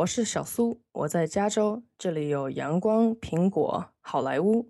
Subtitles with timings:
[0.00, 4.66] 我是小苏，我在加州，这里有阳光、苹果、好莱坞。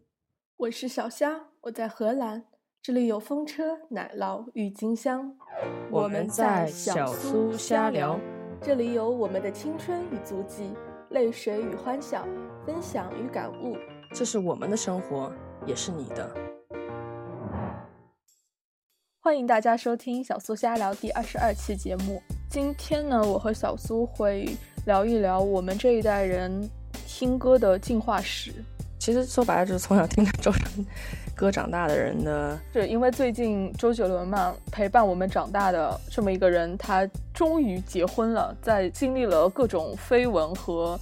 [0.57, 2.43] 我是小虾，我在荷兰，
[2.83, 5.33] 这里有风车、奶酪、郁金香。
[5.89, 8.19] 我们在小苏瞎聊，
[8.61, 10.73] 这里有我们的青春与足迹，
[11.11, 12.27] 泪水与欢笑，
[12.67, 13.77] 分享与感悟。
[14.13, 15.33] 这是我们的生活，
[15.65, 16.29] 也是你的。
[19.21, 22.21] 欢迎大家收听小苏瞎聊第二十二期节目。
[22.51, 24.57] 今天呢，我和小苏会
[24.91, 26.69] 聊一聊我们这一代人
[27.07, 28.53] 听歌的进化史。
[28.99, 30.87] 其实说白了，就是从小听着周杰伦
[31.33, 32.59] 歌长大的人的。
[32.73, 38.53] 是因为最近周杰伦嘛，陪伴我们长大的这么一个人，他终于结婚了。
[38.61, 40.99] 在经历了各种绯闻和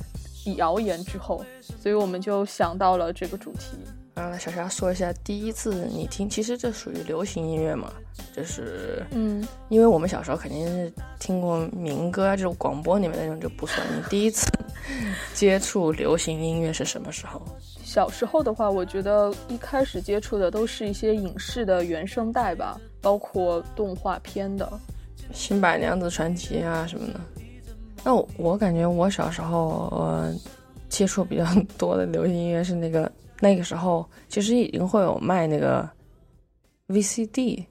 [0.56, 1.42] 谣言之后，
[1.80, 3.78] 所以我们就想到了这个主题。
[4.19, 7.93] 啊，小霞说一下，第一次你听，其实这属于流行音乐嘛，
[8.35, 13.87] 就是，嗯，因为我们小时候肯定是听过民歌啊，这种广播里面那种就不算。
[13.97, 14.51] 你第一次
[15.34, 17.41] 接触流行音乐是什么时候？
[17.84, 24.67] 小时候的话，我觉得一开始接触的都是一些影视的原声带吧，包括动画片的，
[25.33, 27.20] 《新白娘子传奇》啊什么的。
[28.03, 30.35] 那我感觉我小时候呃
[30.89, 31.45] 接触比较
[31.77, 33.11] 多的流行音乐是那个。
[33.41, 35.89] 那个时候其实已经会有卖那个
[36.89, 37.64] VCD，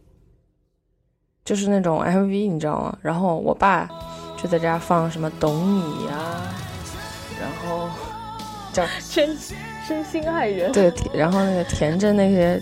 [1.43, 2.97] 就是那种 MV，你知道吗？
[3.01, 3.89] 然后我爸
[4.37, 6.53] 就在家放什么懂你呀，
[7.41, 7.89] 然后
[8.71, 9.37] 叫真
[9.87, 12.61] 真心爱人，对，然后那个田震那些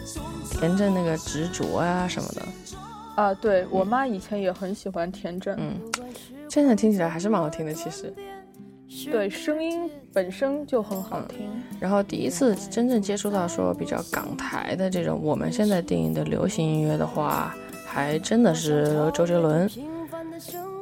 [0.52, 2.42] 田震那个执着啊什么的，
[3.16, 5.80] 啊，对我妈以前也很喜欢田震，嗯，
[6.50, 8.14] 现在听起来还是蛮好听的，其实。
[9.12, 11.50] 对，声音本身就很好听。
[11.80, 19.70] 然后第一次真正接触到说比较港台的这种我们现在定义的流行音乐的话，还真的是周杰伦。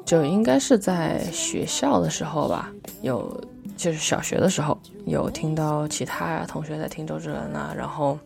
[0.06, 2.72] 就应该是在学校的时候吧，
[3.02, 3.42] 有
[3.78, 8.20] 就是小学的时候有听到其他同学在听周杰伦啊，然后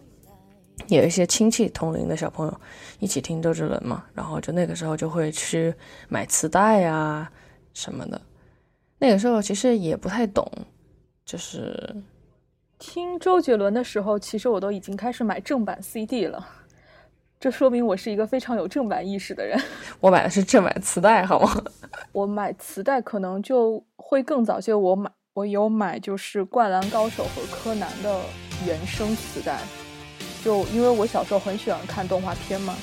[0.87, 2.61] 有一些亲戚同龄的小朋友
[2.99, 5.73] 一起听周杰伦嘛，然后就那个时候就会去
[6.09, 7.29] 买磁带啊
[7.73, 8.19] 什么的。
[8.99, 10.49] 那个时候其实也不太懂，
[11.25, 11.95] 就是
[12.79, 16.47] 听周杰伦的时候，其实我都已经开始买正版 CD 了。
[17.39, 19.59] 这说明我是一个非常有正版意识的人。
[20.01, 21.63] 我买的是正版磁带，好吗？
[22.11, 24.73] 我买磁带可能就会更早些。
[24.73, 28.19] 我买我有买就是《灌篮高手》和《柯南》的
[28.65, 29.59] 原声磁带，
[30.43, 32.75] 就因为我小时候很喜欢看动画片嘛。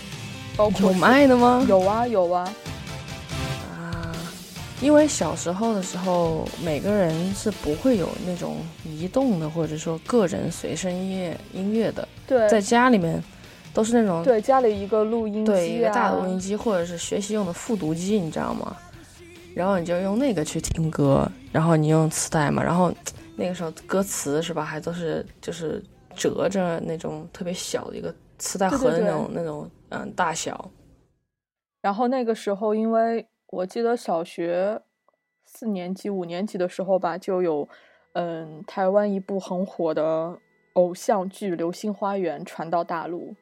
[0.57, 1.67] 包括有卖的吗？
[1.69, 2.49] 有啊，有啊。
[4.81, 12.07] 因为小时候的时候，每个人是不会有那种移动的，或者说个人随身音乐音乐的。
[12.27, 13.23] 对，在家里面
[13.73, 18.77] 都是那种对家里一个录音机，对一个大录音机，或者是学习用的复读机，你知道吗？
[19.55, 22.93] 然后你就用那个去听歌，然后你用磁带嘛，然后
[23.37, 25.83] 那个时候歌词是吧，还都是就是
[26.15, 30.71] 折着那种特别小的一个磁带盒的那种那种嗯大小。
[31.81, 33.27] 然后那个时候因为。
[33.54, 34.81] 我记得小学
[35.44, 37.69] 四年级、五年级的时候吧，就有，
[38.15, 40.37] 嗯，台湾一部很火的
[40.72, 43.32] 偶像剧《流星花园》传到大陆，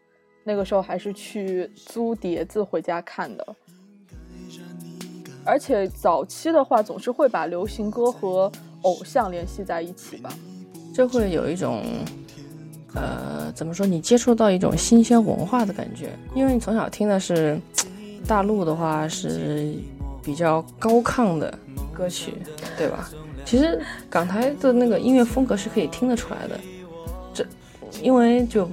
[0.45, 3.57] 那个时候还是去租碟子回家看的。
[5.47, 8.53] 而且早期的话，总是会把流行歌和
[8.83, 10.31] 偶像联系在一起吧，
[10.95, 11.83] 就会有一种，
[12.95, 13.87] 呃，怎么说？
[13.87, 17.59] 你接触到一种新鲜文化的感觉，因为你从小听的是
[18.29, 19.73] 大陆的话是。
[20.23, 21.53] 比较高亢的
[21.93, 22.35] 歌曲，
[22.77, 23.09] 对吧？
[23.45, 26.59] 其实港台的那个音乐风格是可以听得出来的。
[27.35, 27.45] 这，
[28.01, 28.69] 因为就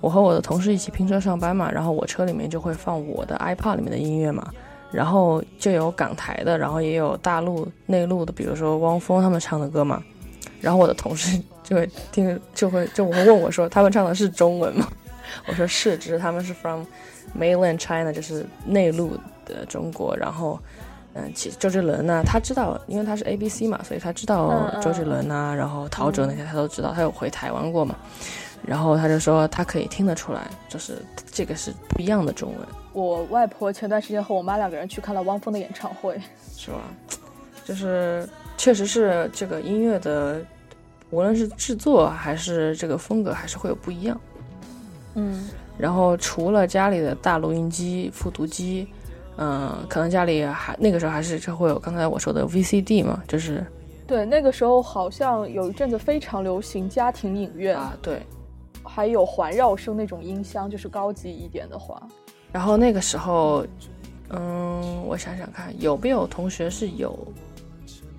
[0.00, 4.48] 我和我的同事一起拼车上班嘛，然后我车里面就会放我的 iPod 里面的音乐嘛，
[4.92, 10.00] 然后就有港台的，然后也有大陆内陆的，比如说汪峰他们唱的歌嘛。
[10.60, 14.86] 然后我的同事就会听，就会就会问我说：“他们唱的是中文吗？”
[15.48, 16.84] 我说：“是，只是他们是 from
[17.36, 20.56] mainland China，就是内陆的中国。”然后。
[21.14, 27.94] 嗯，其实周杰伦呢，他知道，因为他是 A B C 嘛，所以他知道周杰伦啊，然后陶喆那些他都知道，他有回台湾过嘛，
[28.66, 32.66] 然后他就说他可以听得出来，就是这个是不一样的中文。
[32.94, 36.18] 我外婆前段时间和我妈两个人去看了汪峰的演唱会，
[36.56, 36.78] 是吧？
[37.62, 38.26] 就是
[38.56, 40.40] 确实是这个音乐的，
[41.10, 44.18] 无论是制作还是这个风格，还是会有不一样。
[45.14, 48.88] 嗯，然后除了家里的大录音机、复读机。
[49.36, 53.64] 嗯，可能家里还那个时候还是就会有刚才我说的 VCD 嘛，就是，
[54.06, 57.76] 对，那个时候好像有一阵子非常流行家庭影院。
[57.76, 58.22] 啊，对，
[58.82, 62.02] 还有环绕声那种音箱，就是高级一点的话。
[62.52, 63.66] 然后那个时候，
[64.30, 67.18] 嗯，我想想看，有没有同学是有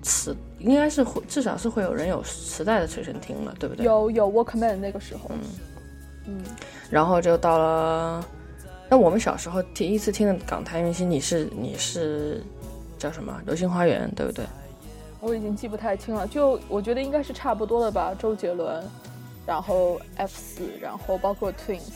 [0.02, 3.86] 磁，应该是会至少是会有人有磁带的随身听了，对不对？
[3.86, 5.38] 有有 Walkman 那个时候，嗯。
[6.26, 6.42] 嗯，
[6.88, 8.24] 然后就到了，
[8.94, 12.40] 那我们小时候第一次听的港台明星，你是你是
[12.96, 14.44] 叫什么《流星花园》，对不对？
[15.18, 18.14] 我已经记不太清了，就我觉得应该是差不多的吧。
[18.16, 18.84] 周杰伦，
[19.44, 21.90] 然后 F 四，然后包括 Twins，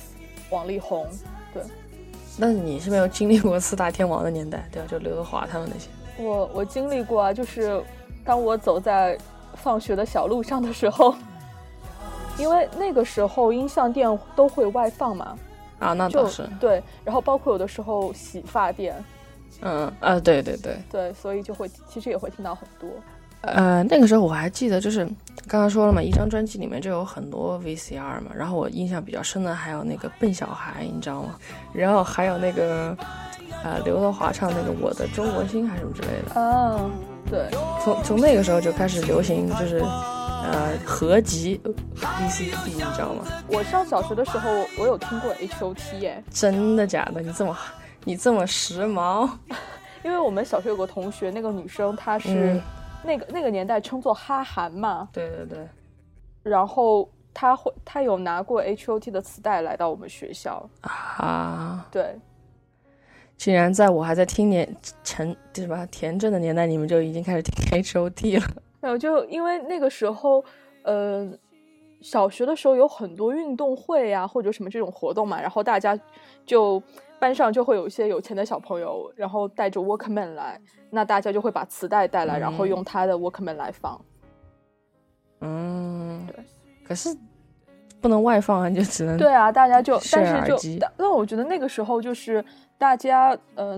[0.51, 1.07] 王力宏，
[1.55, 1.63] 对。
[2.37, 4.89] 那你是没有经历过四大天王的年代，对吧？
[4.91, 5.89] 就刘德华他们那些。
[6.21, 7.81] 我我经历过啊，就是
[8.25, 9.17] 当我走在
[9.55, 11.15] 放学的小路上的时候，
[12.37, 15.39] 因为那个时候音像店都会外放嘛。
[15.79, 16.49] 啊，那倒是。
[16.61, 18.95] 对，然后包括有的时候洗发店。
[19.61, 20.77] 嗯啊，对对对。
[20.91, 22.89] 对，所以就会其实也会听到很多。
[23.41, 25.05] 呃，那个时候我还记得，就是
[25.47, 28.31] 刚刚说了嘛，一张专辑里面就有很多 VCR 嘛。
[28.35, 31.37] 然后我印象比较深的还有那个笨小孩，你知道吗？
[31.73, 32.97] 然后还有那个，
[33.63, 36.33] 呃，刘德华唱那个《我的中国心》还是什么之类的。
[36.35, 36.91] 嗯，
[37.31, 37.49] 对。
[37.85, 39.81] 从从那个时候就开始流行，就是
[40.43, 43.25] 呃合集，B C D，你知道吗？
[43.49, 46.23] 我上小学的时候，我有听过 HOT 耶。
[46.31, 47.21] 真的假的？
[47.21, 47.57] 你这么
[48.05, 49.29] 你这么时髦？
[50.05, 52.61] 因为我们小学有个同学，那个女生她是。
[53.05, 55.69] 那个那个年代称作哈韩嘛，对对对，
[56.43, 62.19] 然后她会她有拿过 H O T 的磁带来到我们学校啊，对，
[63.37, 64.69] 竟然在我还在听年
[65.05, 68.47] 陈什么田震的年代，你们就已经开始听 H O T 了。
[68.81, 70.45] 没有，就因为那个时候，
[70.83, 71.31] 呃，
[72.01, 75.99] 小学的时候有很多运动会呀，或者什么这种活动嘛，然后大家
[76.45, 76.83] 就。
[77.21, 84.01] 班上就会有一些有钱的小朋友，然后带着 Walkman 来，那大家就会把磁带带来，然后用他的 Walkman 来放。
[85.41, 86.37] 嗯，对。
[86.87, 87.09] 可是
[88.01, 92.45] 不能外放啊，就只能对啊，大家就但是就那我觉得那个时候就是
[92.79, 93.77] 大家呃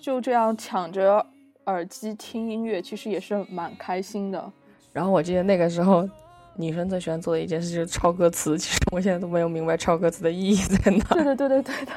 [0.00, 1.26] 就这样抢着
[1.68, 4.52] 耳机听音乐，其实也是蛮开心的。
[4.92, 6.08] 然后我记得那个时候
[6.56, 11.04] 女生最喜欢做的一件事就是抄歌词，其实我现在都没有明白抄歌词的意义在哪。
[11.10, 11.92] 对的对对对的。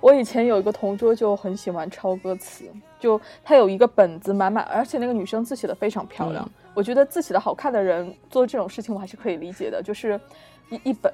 [0.00, 2.64] 我以前有一个同桌就很喜欢抄歌词，
[2.98, 6.50] 就他有一个本子满满，而且那个女生字写的非常漂亮。
[6.72, 10.18] 我觉得字写的好看的人做这种事情我还是可以理解的，就是
[10.70, 11.12] 一一本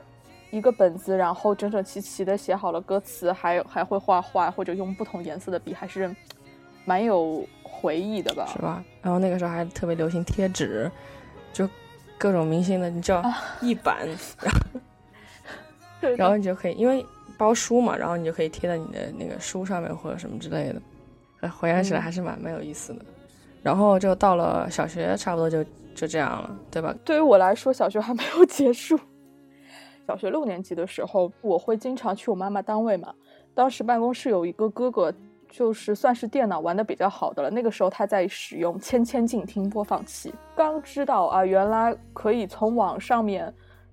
[0.52, 6.14] 一个本子，然后整整齐齐的写好了歌词，还还会画画或者用不同颜色的笔，还是
[6.84, 7.44] 蛮有
[7.76, 8.46] 回忆的吧？
[8.52, 8.84] 是吧？
[9.02, 10.90] 然后那个时候还特别流行贴纸，
[11.52, 11.69] 就
[12.19, 13.23] 各种明星的，你知道
[13.61, 14.06] 一版，
[14.40, 14.52] 然
[16.11, 17.05] 后 然后你就可以因为。
[17.38, 23.05] 包书嘛，然后你就可以贴在你的那个书上面或者什么之类的，回想起来还是蛮蛮有意思的。
[23.62, 25.62] 然后就到了小学，差不多就
[25.94, 26.96] 就这样了，对吧？
[27.05, 28.99] 对于我来说，小学还没有结束。
[30.06, 33.12] 小学六年级的时候，我会经常去我妈妈单位嘛。
[33.55, 35.12] 当时办公室有一个哥哥，
[35.48, 37.50] 就是算是电脑玩的比较好的了。
[37.50, 43.52] 那个时候他在使用千千静听播放器，刚知道啊，原来可以从网上面。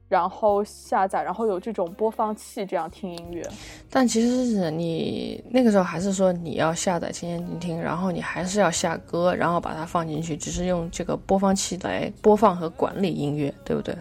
[0.10, 3.42] 然后下载，然后有这种播放器，这样听音乐。
[3.90, 13.96] 但其实是你那个时候还是说你要下载千千静听，然后你还是要下歌，然后把它放进去，只是用这个播放器来播放和管理音乐，对不对？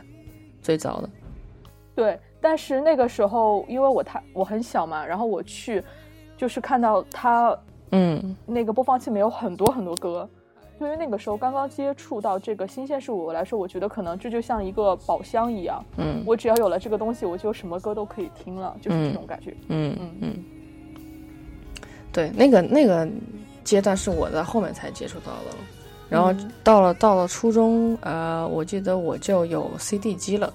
[0.60, 1.08] 最早的。
[1.94, 5.82] 对，但是那个时候因为我太我很小嘛，然后我去，
[6.42, 7.56] 就是看到他，
[7.92, 10.28] 嗯，那个播放器里面有很多很多歌。
[10.76, 15.80] 对于那个时候刚刚接触到这个新鲜事物来说，我觉得可能这就像一个宝箱一样。
[15.98, 19.54] 嗯，我只要有了这个东西，我就什么歌都可以听了，就是这种感觉。
[19.68, 20.44] 嗯嗯嗯。
[22.12, 23.08] 对，那个那个
[23.62, 25.56] 阶段是我在后面才接触到的，
[26.08, 30.52] 然后到了到了初中，呃，我记得我就有 CD 机了。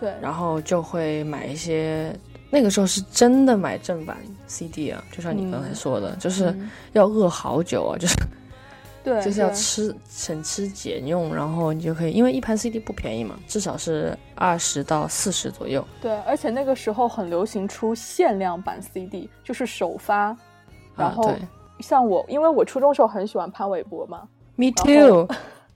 [0.00, 0.12] 对。
[0.20, 2.12] 然后就会买一些，
[2.50, 6.54] 那个时候是真的买正版 CD 啊，就像你刚才说的，就是
[6.92, 8.14] 要饿好久啊，就是。
[9.04, 15.86] 对， 就是要吃省吃俭用，然后你就可以，因为一盘 CD 不便宜嘛，至少是二十到四十左右。
[16.00, 20.36] 对，而且那个时候很流行出限量版 CD，就是首发。
[20.96, 21.32] 然后
[21.78, 24.22] 像我，因为我初中时候很喜欢潘玮柏嘛
[24.56, 25.28] ，Me too，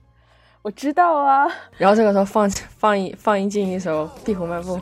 [0.63, 1.47] 我知道啊。
[1.79, 4.77] 然后这个时候放放一放一进一首《壁虎漫步》。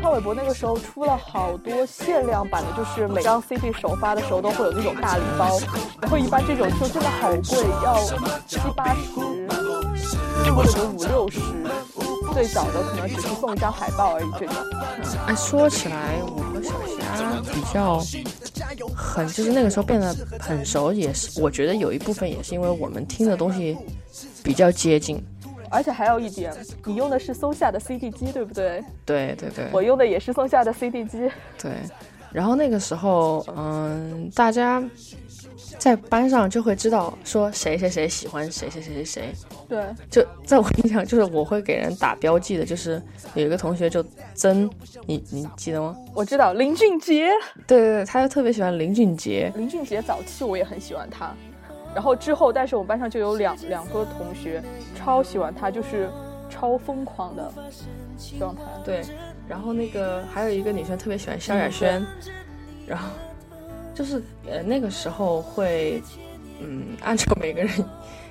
[0.00, 5.58] 潘玮柏那个时候出了好多限量版的，就是每张 CD 首发的时候都会有那种大礼包，
[6.00, 7.98] 然后一般这种就真的好贵，要
[8.46, 9.10] 七八十，
[10.54, 11.40] 或者五六十。
[12.34, 14.30] 最早的可能只是送一张海报而已。
[14.38, 14.54] 这种，
[15.26, 17.98] 哎，说起来，我和小霞比较
[18.94, 23.76] 很，就是那个时候变得很熟，也是我觉得有一部分也是因为我们听的东西
[24.44, 25.20] 比较接近。
[25.70, 26.52] 而且还有一点，
[26.84, 28.82] 你用的是松下的 CD 机，对不对？
[29.04, 31.30] 对对对，我用的也是松下的 CD 机。
[31.60, 31.72] 对，
[32.32, 34.82] 然后那个时候，嗯，大家
[35.78, 39.34] 在班上就会知道说谁谁谁喜欢谁谁谁谁谁。
[39.68, 43.00] 对，就在我印象，就是我会给人打标记的，就是
[43.34, 44.68] 有一个同学就曾，
[45.06, 45.96] 你你记得吗？
[46.14, 47.28] 我知道林俊杰，
[47.66, 49.52] 对对对，他就特别喜欢林俊杰。
[49.56, 51.34] 林俊杰早期我也很喜欢他，
[51.94, 54.62] 然后之后，但是我们班上就有两两个同学
[54.96, 56.08] 超喜欢他，就是
[56.48, 57.52] 超疯狂的
[58.38, 58.62] 状态。
[58.84, 59.02] 对，
[59.48, 62.04] 然后那个还有一个女生特别喜欢萧亚轩，
[62.86, 63.08] 然后
[63.94, 66.02] 就是呃那个时候会
[66.60, 67.72] 嗯按照每个人。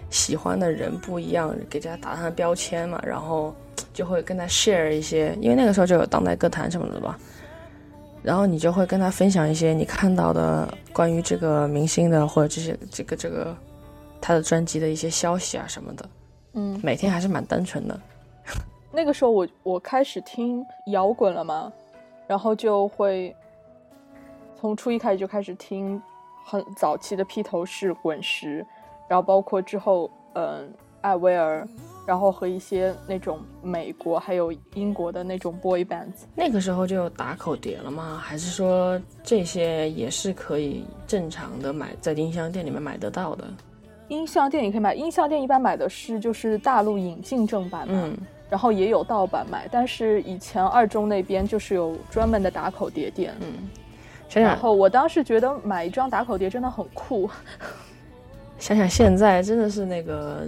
[0.10, 3.54] 喜欢的人不一样，给大家打上标签嘛，然后
[3.94, 7.20] 就会跟他 share 一些，因为那个时候就有当代歌坛什么的吧，
[8.28, 13.56] 然后你就会跟他分享一些你看到的关于这个明星的或者这些这个这个
[14.20, 16.10] 他的专辑的一些消息啊什么的，
[16.52, 17.98] 嗯，每天还是蛮单纯的。
[18.92, 21.72] 那个时候我我开始听摇滚了嘛，
[22.28, 23.34] 然后就会
[24.60, 26.02] 从初一开始就开始听
[26.44, 28.66] 很早期的披头士、滚石。
[29.08, 30.70] 然后包括之后，嗯，
[31.00, 31.66] 艾薇儿，
[32.08, 36.24] 然后和一些那种美国还有英国的那种 boy bands。
[36.34, 38.18] 那个时候就有打口碟了吗？
[38.24, 43.46] 还是说这些也是可以正常的买在音像店里面买得到的？
[44.08, 48.10] 音像店也可以买，音像店一般买的是就是大陆引进正版嘛，
[48.50, 49.68] 然后也有盗版买。
[49.70, 53.68] 但是以前二中那边就是有专门的打口碟店，嗯，
[54.42, 57.30] 然后我当时觉得买一张打口碟真的很酷。
[58.58, 60.48] 想想现在真的是那个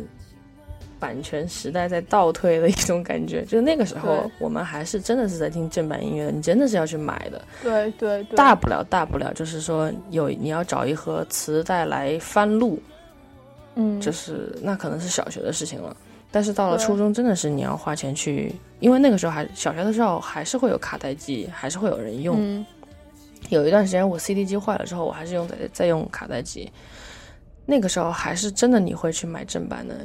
[1.00, 7.41] 版权时代在倒退的一种感觉，就那个时候我们还是真的是在听正版音乐的，你真的是要去买的。
[7.63, 8.36] 对对对。
[8.36, 12.79] 大不了大不了就是说有你要找一盒磁带来翻录，
[13.75, 15.96] 嗯，就是那可能是小学的事情了。
[16.32, 22.63] 但是到了初中真的是你要花钱去，因为那个时候还小学的时候还是会有卡带机，还是会有人用。
[23.50, 26.72] 有一段时间我 CD 机坏了之后，我还是用在在用卡带机。
[27.65, 29.96] 那个时候还是真的你会去买正版的，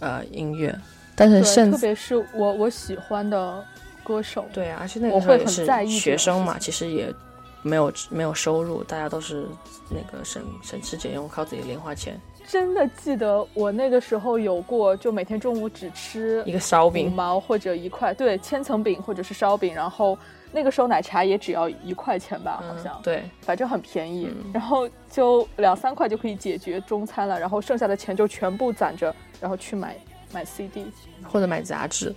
[0.00, 0.76] 呃，音乐，
[1.14, 3.64] 但是现特别是我我喜欢的
[4.02, 7.14] 歌手，对啊，而且那个时候也是学生嘛，其实也
[7.62, 9.46] 没有没有收入，大家都是
[9.88, 12.18] 那个省省吃俭用，靠自己零花钱。
[12.48, 20.18] 真的记得我那个时候有过，就每天中午只吃一个烧饼五毛或者一块，对，千层饼或者是烧饼，然后。
[20.52, 29.96] 那个时候奶茶也只要一块钱吧，好像对，反正很便宜，然后就两三块就可以解决中餐了，然后剩下的钱就全部攒着，然后去买
[30.32, 30.86] 买 CD
[31.22, 32.12] 或者买杂志。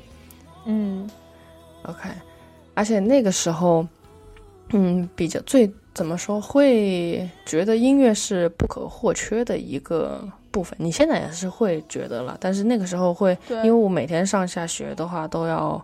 [0.65, 1.09] 嗯
[1.83, 2.09] ，OK，
[2.73, 3.85] 而且那个时候，
[4.69, 10.75] 嗯，比较最怎么说会觉得音乐是不可或缺的一个部分。
[10.79, 15.79] 你现在也是会觉得了，但是那个时候会，因为我每天上下学的话都要。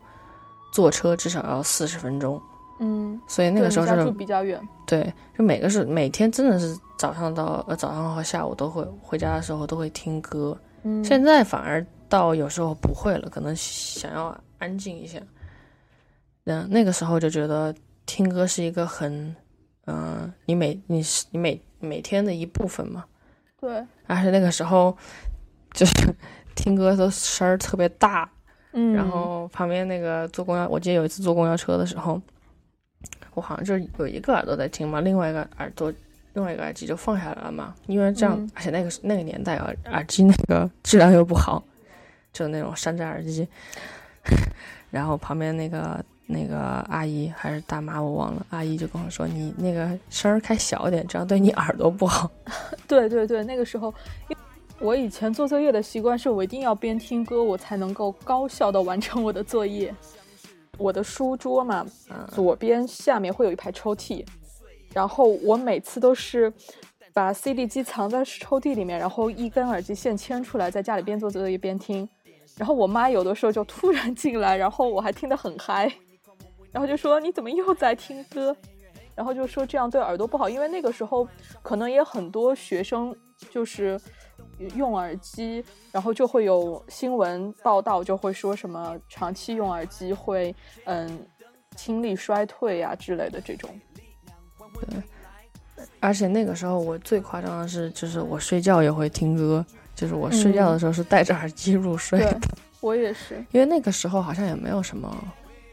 [0.71, 2.41] 坐车至少要四十分钟，
[2.79, 15.19] 嗯，所以那个时候是住比较远，对，就每个是每天真的是早上到呃早上和下午都会回家的时候都会听歌，嗯，现在反而到有时候不会了，可能想要安静一下，
[16.45, 17.73] 嗯，那个时候就觉得
[18.05, 19.35] 听歌是一个很，
[19.85, 23.05] 嗯，你每你是你每每天的一部分嘛，
[23.59, 24.95] 对，而且那个时候
[25.73, 25.93] 就是
[26.55, 28.29] 听歌的声儿特别大。
[28.73, 32.21] 嗯，然后旁边那个坐公交，我记得有一次坐公交车的时候，
[33.33, 35.91] 我好像就有一个耳朵在听嘛，另外一个耳朵，
[36.33, 41.63] 另外一个耳机就放下来了嘛，因为这样，而且那个那个年代耳耳机那个质量又不好，
[42.31, 43.47] 就那种山寨耳机。
[44.91, 46.57] 然后旁边那个那个
[46.89, 52.29] 阿姨还是大妈我忘了，阿姨就跟我说：“你那个声儿开小一点，这样对你耳朵不好。
[52.87, 53.93] ”对对对，那个时候。
[54.81, 59.93] 我以前做作业的习惯是我一定要边听歌，我才能够高效的完成我的作业。
[60.77, 61.85] 我的书桌嘛，
[62.33, 64.25] 左边下面会有一排抽屉，
[64.93, 66.51] 然后我每次都是
[67.13, 72.07] 把 CD 机藏在抽屉里面，然后一根耳机线牵出来，在家里边做作业边听。
[72.57, 75.91] 然后我妈有的时候就突然进来，然后我还听得很嗨，
[76.71, 78.55] 然后就说你怎么又在听歌？
[79.13, 81.27] 然后就说这样对耳朵不好，因为那个时候
[81.61, 83.13] 可能也很多学生
[83.51, 83.99] 就是。
[84.75, 90.53] 用耳机，然后就会有新闻报道，就会说什么长期用耳机会
[90.85, 91.25] 嗯
[91.75, 93.69] 听力衰退呀之类的这种。
[94.89, 95.01] 对，
[95.99, 102.39] 而且那个时候我最夸张的是，就是我睡觉也会听歌，就是我睡觉的时候是戴着耳机入睡的。
[102.81, 105.15] 我也是， 因为那个时候好像也没有什么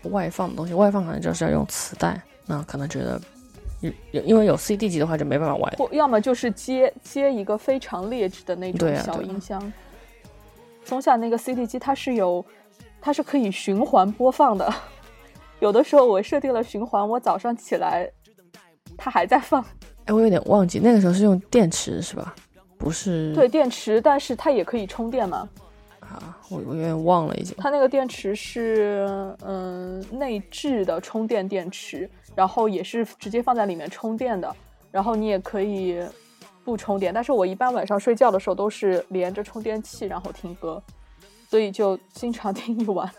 [0.05, 3.21] 外放的东西，外放可能就是要用磁带，那可能觉得。
[3.81, 9.73] 有因为有 CD 机的话就没办法玩，或要么就是接接一个非常劣质的那种小音箱。
[10.85, 12.45] 松下那个 CD 机它是有，
[13.01, 14.73] 它是可以循环播放的。
[15.61, 18.11] 有的时候我设定了循环，我早上起来
[18.97, 19.65] 它还在放。
[20.05, 22.35] 哎，我有点忘记那个时候是用电池是吧？
[22.79, 25.49] 不是对电池，但是它也可以充电嘛。
[26.01, 27.57] 啊，我我有点忘了已经。
[27.59, 34.55] 它那个电池是嗯内置的充电电池，然后也是直接放在里面充电的，
[34.93, 36.01] 然后你也可以
[36.65, 37.13] 不充电。
[37.13, 40.81] 但是我一般晚上睡觉的时候都是连着充电器然后听歌，
[41.49, 43.11] 所以就经常听一晚。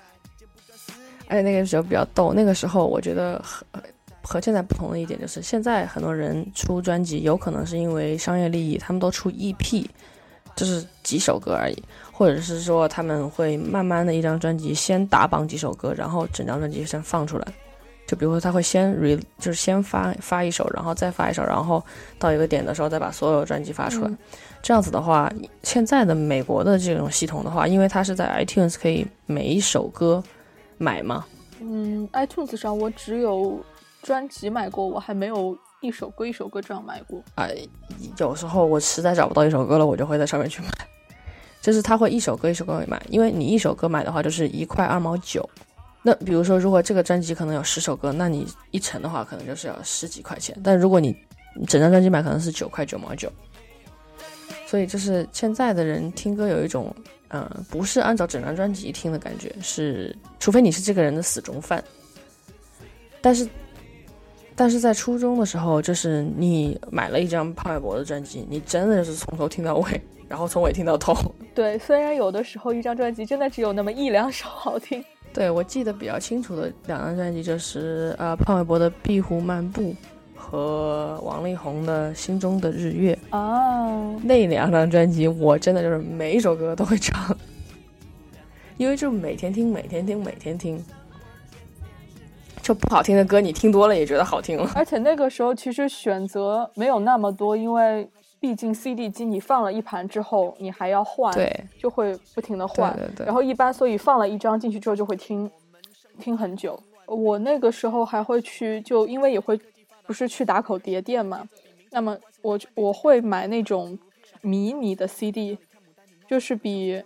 [1.28, 3.66] 而且那个时候比较逗，那个时候我觉得和
[4.22, 9.86] 和现在不同的一点就是，现在很多人出专辑有可能是因为商业利益，他们都出 EP，
[10.56, 17.48] 就是几首歌而已，或者是说他们会慢慢的一张专辑先打榜几首歌，然后整张专辑先放出来。
[18.08, 21.84] 就比如说他会先 re 就是先发发一首，然后再发一首，然后
[22.18, 24.12] 到一个点的时候再把所有专辑发出来。
[24.64, 30.24] 这样子的话，现在的美国的这种系统的话，因为它是在 iTunes 可以每一首歌。
[30.80, 31.26] 买吗？
[31.60, 33.60] 嗯，iTunes 上我只有
[34.04, 37.20] 专辑买过，我还没有一首歌一首歌这样买过。
[37.34, 37.48] 啊，
[38.20, 40.70] 有时候我实在找不到一首歌了，我就会在上面去买。
[41.60, 45.50] 就是他会一首歌一首歌买，因为你一首歌买的话就是一块二毛九。
[46.08, 50.58] 那比如说，如果这个专辑可能有十首歌，那你一层的话可能就是要十几块钱。
[50.64, 51.14] 但如果你
[51.68, 53.30] 整张专辑买，可能是九块九毛九。
[54.66, 56.96] 所以就是现在的人听歌有一种。
[57.30, 61.84] 嗯，不是按照整张专辑听的感觉，是除非你是这个人的死忠范。
[63.20, 63.46] 但是，
[64.56, 71.14] 但是在初中的时候，就是你买了一张潘玮柏的专辑，你真的是从头听到尾，然后从尾听到头。
[71.54, 75.04] 对，虽然有的时候一张专辑真的只有那么一两首好听。
[75.38, 79.84] 对我记得比较清楚的两张专辑就是呃潘玮柏的《壁虎漫步》。
[80.50, 87.36] 和王力宏的心中的日月哦，那两张专辑我真的就是每一首歌都会唱，
[88.78, 90.82] 因为就每天听，每天听，每天听，
[92.62, 94.72] 就不好听的歌你听多了也觉得好听了。
[94.74, 103.26] 而且那个时候其实选择没有那么多，因为毕竟 CD 机你放了一盘之后你还要换，对，就会不停的换，对对。
[103.26, 105.50] 然后一般所以放了一张进去之后就会听，
[106.20, 106.80] 听很久。
[107.06, 109.60] 我那个时候还会去，就因为也会。
[110.06, 111.44] 不是去打口碟店嘛？
[111.92, 114.00] 那么我我会买那种
[114.40, 115.58] 迷你的 CD，
[116.26, 117.04] 就是比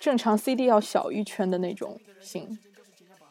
[0.00, 2.58] 正常 CD 要小一圈的那种型。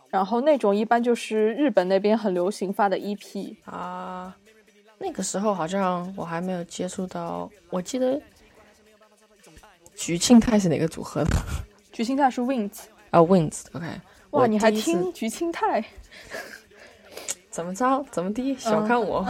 [0.08, 4.38] 然后那种一般就是日本那边很流行发的 EP 啊。
[4.98, 8.22] 那个时候好像我还没有接触到，我记得
[9.96, 11.36] 菊庆泰是哪个组合的？
[11.92, 12.72] 菊庆泰是 Wins
[13.12, 13.86] 啊，Wins，OK。
[14.32, 15.84] 哇，你还听菊庆泰？
[17.50, 18.06] 怎么着？
[18.12, 18.54] 怎么地？
[18.56, 19.26] 小看我？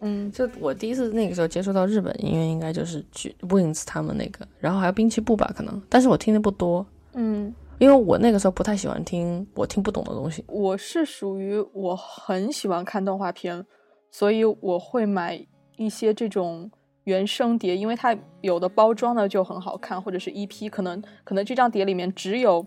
[0.00, 3.02] 嗯， 就我第一次那个时候接触到日本音乐，应该就是
[3.40, 6.84] Wins 他们那个，然后还有滨崎步吧，可能，但是我听的不多。
[7.14, 10.44] 嗯，因为我那个时候不太喜欢听我听不懂的东西。
[10.46, 13.66] 我是属于我很喜欢看动画片，
[14.12, 15.44] 所以我会买
[15.76, 16.70] 一些这种
[17.02, 22.64] 原声碟，因为它有的包装呢就很好看，或者是 EP，可能可能这张碟里面只有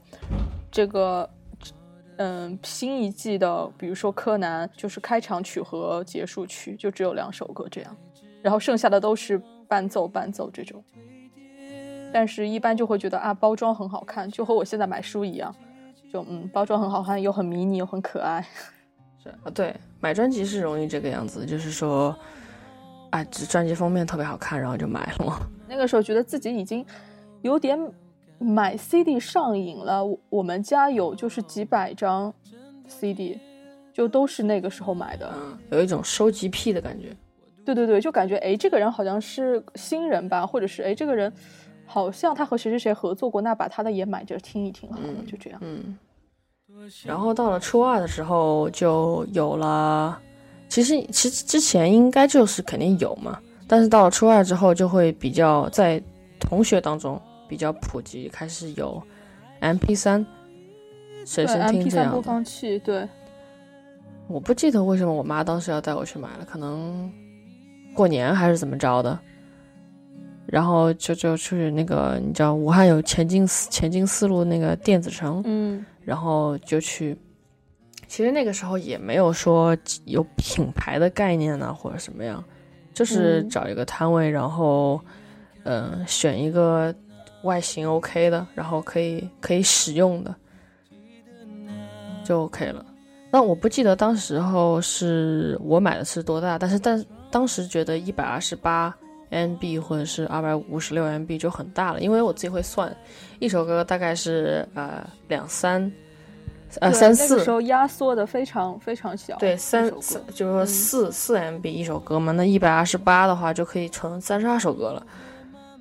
[0.70, 1.30] 这个。
[2.18, 7.94] 嗯，新一季的，比如说柯南，就是开场曲和结束曲，就只有两首歌这样，
[8.42, 10.82] 然后剩下的都是伴奏伴奏这种。
[12.16, 15.54] 但是，一般就会觉得啊，包装很好看，就和我现在买书一样，
[16.14, 18.42] 就嗯，包装很好看，又很迷你，又很可爱。
[19.22, 22.16] 是啊，对，买专辑是容易这个样子，就是说，
[23.10, 25.50] 啊，这专辑封面特别好看，然后就买了。
[25.68, 26.86] 那个时候觉得自己已经
[27.42, 27.78] 有点。
[28.38, 32.32] 买 CD 上瘾了，我们家有就是几百张
[32.86, 33.40] CD，
[33.94, 37.16] 就都是那个时候买的，嗯有一种收集癖的感觉。
[37.64, 41.32] 对对对，就感觉哎，这个人好像是新人吧，或者是哎，这个人
[41.86, 45.60] 好像他和谁谁谁合作过，那把他的也买着听一听好了，就这样。
[45.64, 45.98] 嗯。
[47.06, 50.20] 然后到了初二的时候就有了，
[50.68, 56.02] 其实其实之前应该就是肯定有嘛，但是到了初二之后就会比较在
[56.40, 57.22] 同学当中。
[57.48, 59.00] 比较普及，开始有
[59.60, 60.26] M P 三
[61.24, 62.80] 随身听这样播放器。
[62.80, 63.08] 对，
[64.28, 67.08] 我不记得为什么我妈当时要带我去买了，可能
[67.94, 69.20] 过年还是怎么着的。
[70.46, 77.18] 然后就就去那个，你知道武汉有前进前进四路那个电子城，嗯，然后就去。
[78.08, 82.44] 其实那个时候也没有说有品牌的概念呢，或者什么样，
[82.94, 85.00] 就是找一个摊位，然后
[85.64, 86.94] 嗯，选一个。
[87.44, 90.36] 外形 OK 的，然后可以可以使用的，
[92.24, 92.84] 就 OK 了。
[93.30, 98.92] 那我不记得当时候是我买的是多大，但是但当时觉得一百二十八
[99.36, 102.96] MB 或者是二百五十六 MB 就很大了，因为我自己会算，
[103.40, 105.92] 一首歌大概是呃两三
[106.80, 115.06] 呃，三四那个时候压缩的非常非常小，对，三四就是说四四 MB 一首歌嘛，那一百二十八的话就可以存三十二首歌了，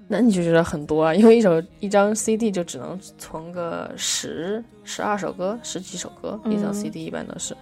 [0.08, 7.56] 那你就觉得很多啊，因为一首一张 CD 就只能存个十十二首歌，十几首歌，一张嗯 CD 一般都是。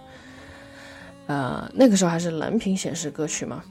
[1.25, 3.63] 呃，那个时候还是蓝屏显示歌曲嘛，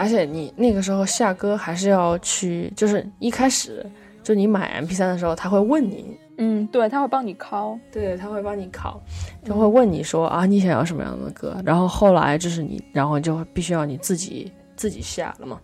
[0.00, 3.84] 而且你那个时候下歌还是要去，就是一开始
[4.22, 8.98] 就你买 MP3 的时候，他会问你，嗯，对，他会帮你拷，对，他会帮你考，
[9.44, 11.54] 就会问你说啊，你想要什么样的歌？
[11.66, 15.60] 然后后来就是你，然后就必须要你自己自己下了嘛。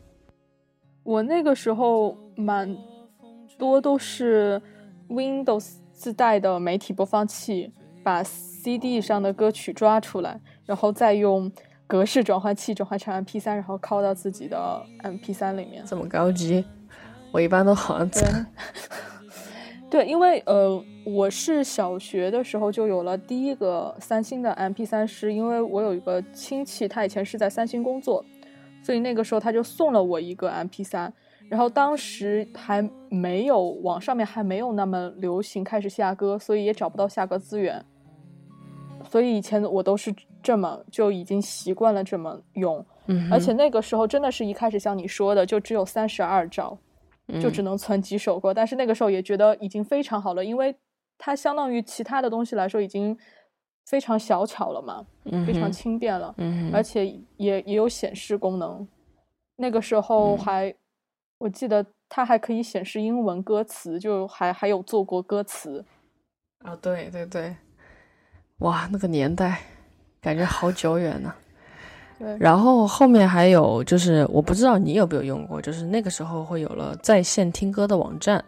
[1.03, 2.77] 我那个时候蛮
[3.57, 4.61] 多都是
[5.09, 7.73] Windows 自带的媒体播放器，
[8.05, 11.51] 把 CD 上的歌曲抓出来，然后再用
[11.87, 15.85] 格式转换器转换成 MP3，然后拷到自己的 MP3 里面。
[15.87, 16.65] 这么高级，
[17.33, 18.23] 我一般都好像对，
[19.91, 28.25] 对，因为呃，我是小学的时候就有了第一个三星的 MP3，是因为我有一个亲戚，他以前是在三星工作，
[28.83, 31.11] 所以那个时候他就送了我一个 MP3。
[31.49, 37.85] 然后当时还没有网上面还没有那么流行开始下歌，所以也找不到下歌资源，
[39.11, 46.79] 所以以前我都是这么就已经习惯了这么用，嗯，而且那个时候真的是一开始像你说的，就只有三十二兆，
[47.41, 50.75] 就只嗯能存几首歌，但是那个时候也觉得已经非常好了，因为
[51.19, 53.17] 它相当于其他的东西来说已经
[53.87, 58.87] 非常小巧了嘛，嗯非常轻便了，嗯而且也也有显示功能。
[59.57, 60.39] 那个时候嗯。
[60.39, 60.75] 还，
[61.39, 65.85] 我记得它还可以显示英文歌词，就还还有做过歌词。
[66.65, 67.57] 啊，对对对，
[68.59, 69.61] 哇，那个年代
[70.21, 71.33] 感觉好久远呢。
[72.19, 78.43] 对，然后后面还有就是，我不知道你有没有用过，就是那个时候会有了在线听歌的网站，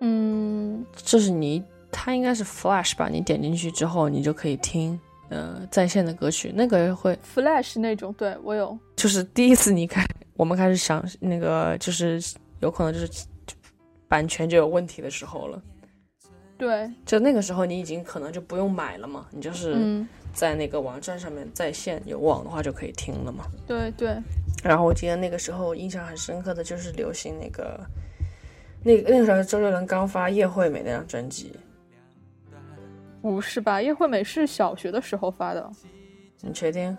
[0.00, 1.62] 嗯，就是你
[1.92, 8.76] 它应该是 Flash 吧，你点进去之后，你就可以听呃在线的歌曲，那个会 Flash 那种，对我有。
[8.96, 10.04] 就是第一次你开，
[10.36, 12.20] 我们开始想那个就是
[12.58, 13.08] 有可能就是
[14.08, 15.62] 版权就有问题的时候了。
[16.56, 23.44] 对，就那个时候你已经可能就不用买了嘛，你就是嗯，在那个网站上面在线有网的话就可以听了嘛。
[23.66, 24.16] 对对，
[24.62, 27.80] 然后我记得那个时候印象很深刻的就是流行那个，
[28.82, 31.52] 那那个时候周杰伦刚发《叶惠美》那张专辑，
[33.20, 33.82] 不是吧？
[33.82, 35.70] 叶惠美是小学的时候发的，
[36.40, 36.96] 你确定？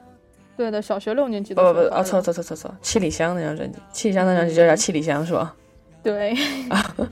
[0.58, 2.04] 对的，小学六年级不不不，哦的时候发的。
[2.04, 5.56] 错错错错错，七里香那张专辑，七里香那张专辑就叫七里香是吧？
[6.04, 6.34] 对，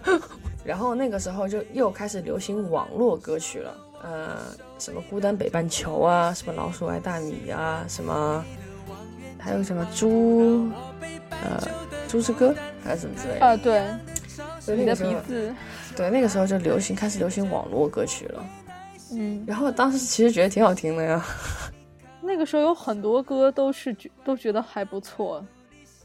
[0.64, 4.38] 然后那个时候就又开始流行网络歌曲了，呃，
[4.80, 8.44] 什么孤单北半球啊，什么老鼠爱大米啊，什么
[9.38, 10.70] 还有什么猪，
[11.30, 11.68] 呃，
[12.08, 13.46] 猪之歌还是什么之类的。
[13.46, 13.84] 啊，对，
[14.76, 15.54] 你的鼻子，
[15.98, 18.46] 对，那个时候就流行开始流行网络歌曲了。
[19.12, 21.24] 嗯，然后当时其实觉得挺好听的呀。
[22.26, 25.46] 那个时候有很多歌都是觉都觉得还不错，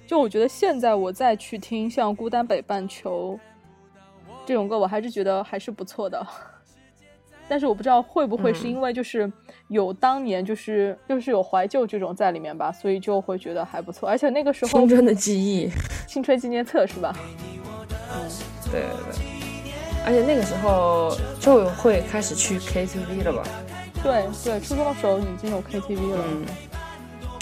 [0.05, 3.39] 就我觉得现在我再去听像《孤单北半球》
[4.49, 6.27] 这种歌，我还是觉得还是不错的。
[7.47, 9.31] 但是我不知道会不会是嗯因为就是
[9.69, 14.09] 有当年就是就是有怀旧这种在里面吧，所以就会觉得还不错。
[14.09, 15.71] 而且那个时候青春的记忆，
[16.07, 17.15] 青春纪念册是吧？
[18.11, 18.31] 嗯
[18.73, 19.39] 对对对。
[20.07, 23.43] 而且那个时候就会开始去 KTV 了吧？
[24.03, 26.25] 对对，初中的时候已经有 KTV 了。
[26.27, 26.47] 嗯，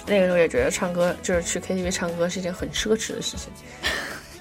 [0.08, 3.52] 那个时候也觉得唱歌就是去 KTV 唱歌是一件很奢侈的事情，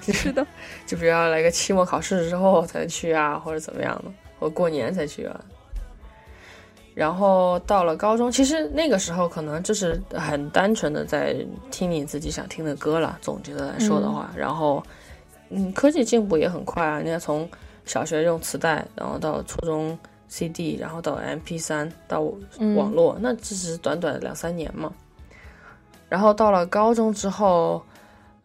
[0.12, 0.46] 是的，
[0.86, 5.40] 就比如要来个期末考试之后才去啊，或者怎么样的，或过年才去啊。
[6.94, 11.36] 然后到了高中，其实那个时候可能就是很单纯的在
[11.70, 13.18] 听你自己想听的歌了。
[13.20, 14.82] 总结的来说的话，然后，
[15.50, 17.00] 嗯，科技进步也很快啊。
[17.00, 17.46] 你看，从
[17.84, 22.22] 小学用磁带，然后到初中 CD，然后到 MP 三到
[22.74, 24.90] 网络，那只是短短两三年嘛。
[26.08, 27.84] 然后到了高中之后，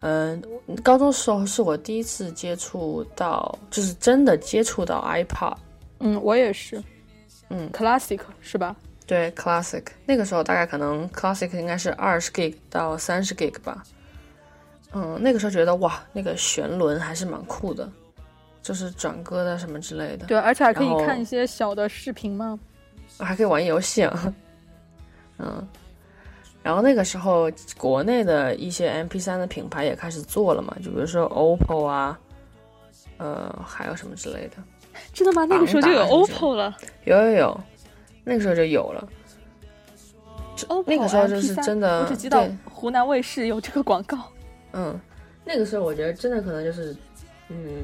[0.02, 0.42] 嗯，
[0.84, 5.56] 高中时候是我第一次接触到，就是真的接触到 iPod。
[6.00, 6.84] 嗯，我也是。
[7.50, 8.76] 嗯，Classic 是吧？
[9.06, 13.84] 对，Classic 那个时候大概可能 Classic 应该是二十 Gig 到三十 Gig 吧。
[14.94, 17.90] 嗯，那个时候觉得哇，那个旋轮还是蛮酷的，
[18.62, 22.60] 就是转歌的什么之类的，对，而且还可以看一些小的视频嘛。
[23.20, 24.34] 还可以玩游戏啊。
[25.40, 25.68] 嗯，
[26.64, 32.20] 然后那个时候国内的一些 MP 3的品牌也开始做了嘛，就比如说 OPPO 啊，
[33.18, 34.58] 呃，还有什么之类的。
[35.14, 35.46] 真的吗？
[35.46, 36.78] 那个时候就有 OPPO 了。
[37.06, 37.62] 有有有，
[38.24, 39.08] 那个时候就有了。
[40.68, 44.18] OPPO 那个时候就是真的我只知道对湖南卫视有这个广告。
[44.74, 45.00] 嗯，
[45.44, 46.96] 那个时候我觉得真的可能就是
[47.54, 47.84] 嗯，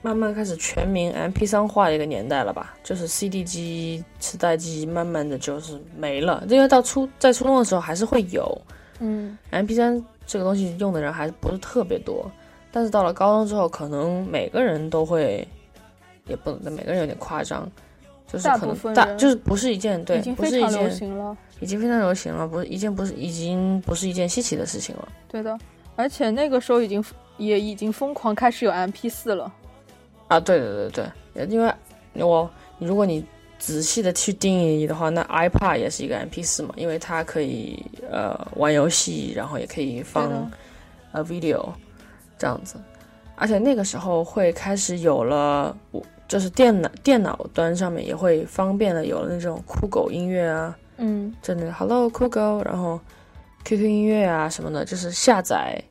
[0.00, 2.74] 慢慢开始全民 MP 三化的一个年代了吧？
[2.84, 6.44] 就是 CD 机、磁带机，慢慢的就是没了。
[6.48, 8.56] 因为到初在初中的时候还是会有，
[9.00, 12.30] 嗯，MP 三这个东西用的人还不是特别多。
[12.70, 15.46] 但是到了高中之后，可能每个人都会，
[16.26, 17.68] 也不能每个人有点夸张，
[18.30, 20.84] 就是可能大就是不是一件对，不是一件
[21.60, 25.08] 已经非常流行了，不是一件不是已经不是一件稀奇的事情了。
[25.26, 25.58] 对的，
[25.96, 27.02] 而且那个时候已经
[27.38, 29.50] 也已经疯狂开始有 MP 四了。
[30.28, 31.72] 啊，对对对对，因为
[32.14, 33.24] 我如果你
[33.58, 40.50] 仔细的去定义的话，那 iPad 也是一个 MP 四嘛，因为它可以呃玩游戏，然后也可以放
[41.12, 41.66] 呃 video。
[42.40, 42.76] 这样子，
[43.34, 53.00] 而且那个时候会开始有了，我就是电脑电脑端上面也会方便的有了那种酷狗音乐啊，嗯，真的 Hello 酷狗，然后
[53.64, 55.82] QQ 音乐啊什么的，就是下载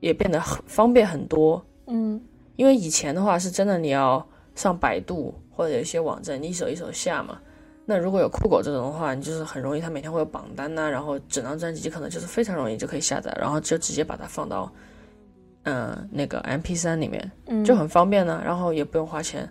[0.00, 2.20] 也变得很方便很多，嗯，
[2.56, 7.38] 因为以前的话是真的你要上百度或者有一些网站，你一手一手下嘛，
[7.86, 14.70] 那如果有酷狗这种的话，你就是很容易，它每天会有榜单呐，然后整张专辑可能就是非常容易就可以下载，然后就直接把它放到。
[15.64, 17.30] 嗯，那个 M P 三里面
[17.62, 19.46] 就很方便呢，然后也不用花钱。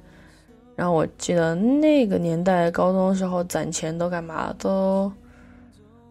[0.75, 4.51] 然后我记得那个年代高中的时候攒钱都干嘛？
[4.57, 5.11] 都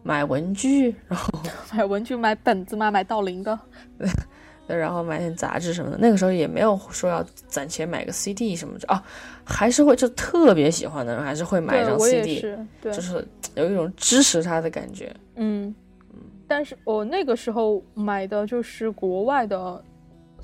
[0.03, 1.27] 买文具，然后
[1.75, 3.59] 买文具、买本子嘛，买道林的。
[4.67, 5.97] 对，然后买点杂志什么的。
[5.97, 9.03] 那个时候也没有说要攒钱买个 C D 什么的啊，
[9.43, 15.11] 还是会就特别喜欢的人还是会买一张 C D，就是有一种支持他的感觉。
[15.35, 15.73] 嗯
[16.13, 19.83] 嗯，但是我那个时候买的就是国外的。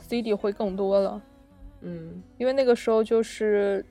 [0.08, 1.20] CD 会更多了，
[1.82, 3.84] 嗯，因为那个时候就是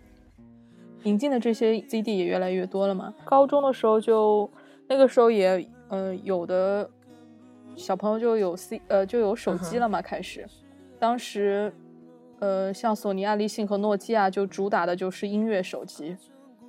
[1.02, 3.12] 引进的这些 CD 也越来越多了嘛。
[3.24, 4.48] 高中的时候就
[4.86, 6.88] 那个时候也，呃，有的
[7.76, 10.02] 小朋友就有 C，呃，就有手机了嘛。
[10.02, 10.46] 开始，
[10.98, 11.72] 当时，
[12.38, 16.16] 呃，像索尼、爱立信和诺基亚就主打的就是音乐手机，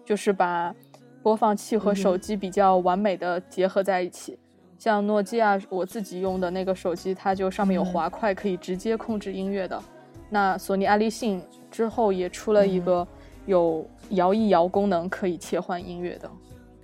[0.05, 0.73] 就是把
[1.21, 4.37] 播放器和手机比较完美的结合在一起。
[4.77, 9.81] 像诺基亚，我自己用的那个手机，它就上面有滑块，可以直接控制音乐的。
[10.29, 13.07] 那索尼爱立信之后也出了一个
[13.45, 16.29] 有摇一摇功能，可以切换音乐的。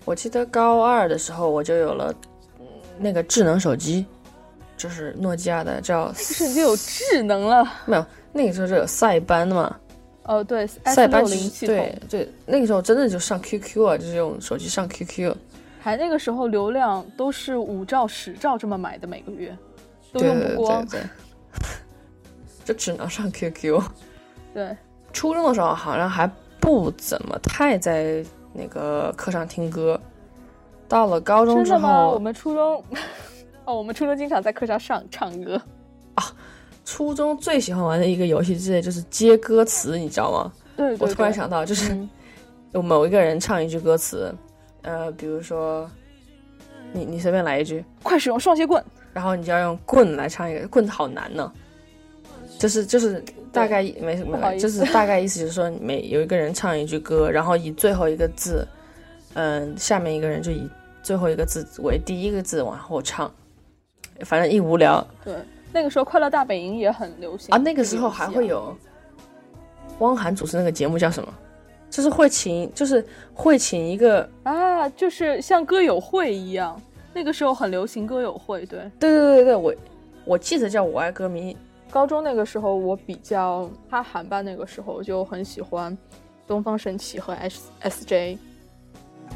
[0.05, 2.13] 我记得高二的时候我就有了
[2.97, 4.05] 那个智能手机，
[4.77, 7.63] 就是诺基亚的，叫那个时候就有智能了。
[7.85, 9.75] 没有，那个时候就有塞班的嘛。
[10.23, 11.75] 哦，对，塞班系统。
[11.75, 15.35] 对对，那个时候真的就上 QQ 啊，就是用手机上 QQ。
[15.79, 19.57] 还那个时候流量都是五兆、十兆这么买的，每个月
[20.13, 20.87] 都用不光，
[22.63, 23.81] 就只能上 QQ。
[24.53, 24.77] 对，
[25.11, 29.99] 初中的时候好像还不怎么太在那个课上听歌，
[30.87, 32.83] 到了高中之后，我们初中
[33.65, 35.61] 哦，我们初中经常在课上上唱歌
[36.15, 36.23] 啊。
[36.83, 40.51] 初中最喜欢玩的一个游戏之类就是接歌词，你知道吗？
[40.75, 41.95] 对，我突然想到，就是
[42.71, 44.33] 有某一个人唱一句歌词。
[44.81, 45.89] 呃，比如说，
[46.91, 48.83] 你你随便来一句，快使用双截棍，
[49.13, 51.51] 然后你就要用棍来唱一个，棍子好难呢。
[52.57, 58.65] 就是就是大概没什么，就是大概意思就是说，每有一个人唱一句歌，然后以最后一个字，
[59.33, 60.69] 嗯，下面一个人就以
[61.03, 63.29] 最后一个字为第一个字往后唱，
[64.21, 65.05] 反正一无聊。
[65.23, 65.35] 对，
[65.73, 67.57] 那个时候《快乐大本营》也很流行啊。
[67.57, 68.75] 那个时候还会有
[69.99, 71.33] 汪涵主持那个节目叫什么？
[71.89, 76.81] 就是会请，就是会请一个啊，就是像歌友会一样，
[77.13, 79.75] 那个时候很流行歌友会，对，对对对对，我
[80.23, 81.57] 我记得叫我爱歌迷。
[81.91, 85.95] 高中那个时候我比较他韩吧，那个时候就很喜欢
[86.47, 88.37] 东方神起和 S S J，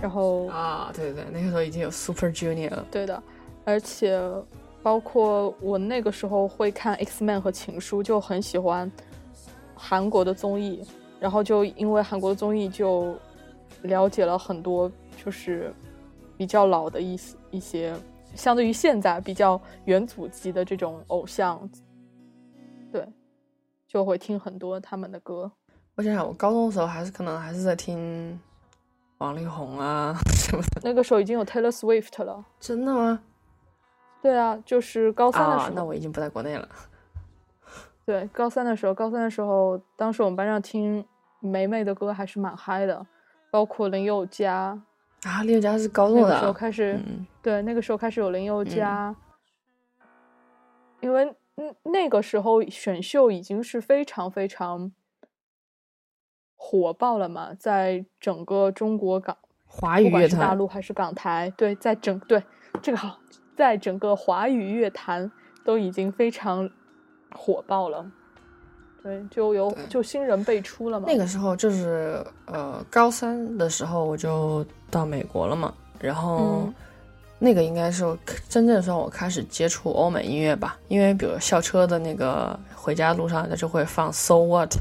[0.01, 3.21] 然后啊，对对对，那个时候已经有 Super Junior 了，对的，
[3.65, 4.19] 而且
[4.81, 8.91] 包括我那个时候会看 X Man 和情书，就很喜欢
[9.75, 10.81] 韩国的综艺。
[11.17, 13.15] 然后就因为韩国的综艺，就
[13.83, 14.91] 了解了很多，
[15.23, 15.73] 就是
[16.37, 17.95] 比较老的一些一些，
[18.35, 21.67] 相对于现在比较元祖级的这种偶像，
[22.91, 23.07] 对，
[23.87, 25.51] 就会听很多他们的歌。
[25.95, 28.39] 我想想，我高中的时候还是可能还是在听
[29.19, 30.81] 王力宏啊什么的。
[30.83, 32.43] 那个时候已经有 Taylor Swift 了。
[32.59, 33.21] 真的吗？
[34.21, 35.71] 对啊，就是高三的时候。
[35.75, 36.67] 那我已经不在国内了。
[38.05, 41.03] 对，高三的时候，高三的时候，当时我们班上听
[41.39, 43.05] 梅梅的歌还是蛮嗨的，
[43.49, 44.79] 包括林宥嘉
[45.23, 46.99] 啊，林宥嘉是高中的时候开始，
[47.41, 49.15] 对，那个时候开始有林宥嘉，
[51.01, 54.91] 因为嗯那个时候选秀已经是非常非常
[56.55, 62.43] 火爆了嘛，在整个中国港华语乐坛，大陆还是港台，对，在整对
[62.81, 63.19] 这个好，
[63.55, 65.31] 在整个华语乐坛
[65.63, 66.69] 都已经非常。
[67.37, 68.09] 火爆了，
[69.03, 71.05] 对，就有就新人辈出了嘛。
[71.05, 76.73] 那个时候就是呃高三的时候我就到美国了嘛，然后嗯
[77.39, 78.03] 那个应该是
[78.49, 84.75] 真正算我开始接触欧美音乐吧，因为比如校车的那个回家路上，它就会放 So What，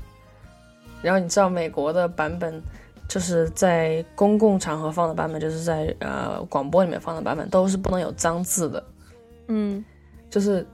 [1.03, 2.63] 然后你知道美国的版本。
[3.07, 8.83] 就是在公共场合放的版本，就是在呃广播里面放的版本，都是不能有脏字的。
[9.49, 9.85] 嗯
[10.31, 10.67] 就是，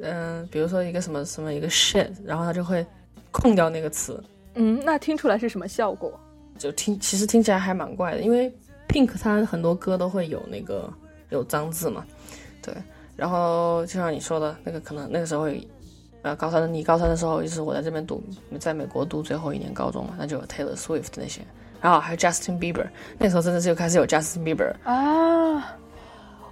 [0.00, 2.84] 嗯、比如说一个什么什么一个 shit，然后它就会
[3.30, 6.18] 空掉那个词，嗯，那听出来是什么效果？
[6.56, 8.50] 就听其实听起来还蛮怪的，因为
[8.94, 10.88] Pink 他很多歌都会有那个
[11.30, 12.04] 有脏字嘛，
[12.62, 12.72] 对。
[13.16, 15.48] 然后就像你说的那个，可能那个时候，
[16.22, 18.22] 呃，高三的你高三的时候，就是我在这边读，
[18.60, 21.40] 在美国读最后一年高中嘛，那就有 Taylor Swift 那些，
[21.80, 22.86] 然后还有 Justin Bieber，
[23.18, 25.76] 那时候真的是就开始有 Justin Bieber，啊，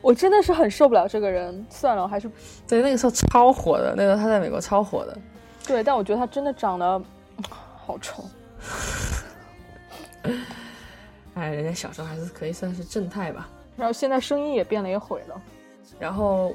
[0.00, 1.64] 我真的是很受不了这个人。
[1.70, 2.28] 算了，我还是
[2.66, 5.16] 对，那个时候超火的，那个他在美国超火的，
[5.66, 6.86] 对，但我觉得他真的长得
[7.36, 8.24] 嗯好丑。
[11.34, 13.48] 哎，人家小时候还是可以算是正太吧。
[13.76, 15.40] 然后现在声音也变了也毁了。
[15.98, 16.54] 然后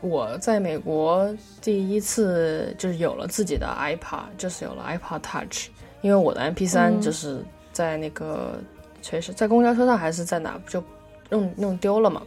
[0.00, 5.68] 我在美国第一次就是有了自己的 iPad，就是有了 iPad Touch，
[6.02, 7.42] 因为我的 MP 3嗯就是
[7.72, 8.60] 在那个
[9.02, 10.82] 确实在公交车上还是在哪就
[11.30, 12.22] 弄弄丢了嘛，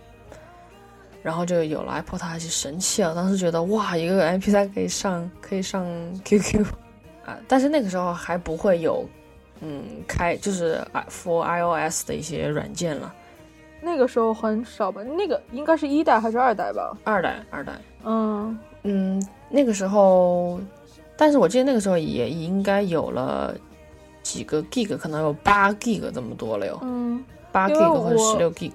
[1.23, 3.13] 然后就有了 iPod Touch，神器啊！
[3.13, 5.85] 当时觉得哇，一个 MP 3可以上可以上
[6.25, 6.65] QQ
[7.25, 9.07] 啊，但是那个时候还不会有
[9.61, 13.13] 嗯开就是 for iOS 的一些软件了，
[13.81, 15.03] 那个时候很少吧？
[15.03, 16.97] 那个应该是一代还是二代吧？
[17.03, 17.73] 二代二代。
[18.03, 20.59] 嗯，嗯，那个时候，
[21.17, 23.53] 但是我记得那个时候也应该有了
[24.23, 28.73] 几个 gig，可能有八 gig 这么多了哟，嗯，八 gig 或者我十六 gig。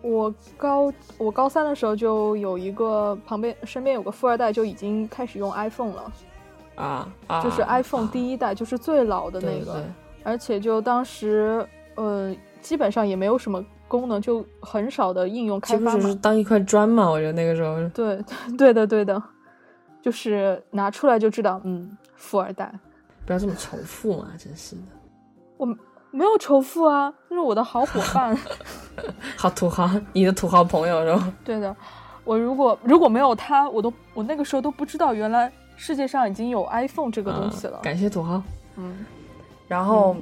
[0.00, 6.12] 我高我高三的时候就有一个旁边身边有个富二代就已经开始用 iPhone 了，
[6.74, 9.84] 啊啊，就是 iPhone 啊第一代，就是最老的那个，对对
[10.24, 16.14] 而且就当时呃基本上也没有什么功能，就很少的应用开发嘛，就是。
[16.16, 17.08] 当一块砖嘛？
[17.08, 18.18] 我觉得那个时候，对
[18.58, 19.22] 对的对的，
[20.02, 22.72] 就是拿出来就知道，嗯，富二代。
[23.26, 24.82] 不要这么仇富嘛，真是的，
[25.56, 25.64] 我
[26.10, 28.36] 没有仇富啊，那是我的好伙伴。
[29.36, 31.32] 好土豪，你的土豪朋友是吧？
[31.44, 31.74] 对的，
[32.24, 37.82] 我如果如果没有他，我都我那个时候都不知道，原来世界上已经有 iPhone 这个东西了嗯。
[37.82, 38.42] 感谢土豪。
[38.76, 39.04] 嗯
[39.68, 40.16] 然后，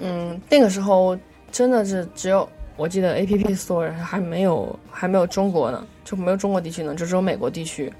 [0.00, 1.16] 嗯，那个时候
[1.50, 7.92] 真的是只有我记得 App Store 还没有还没有中国呢，就没有中国地区呢，就只有美国地区。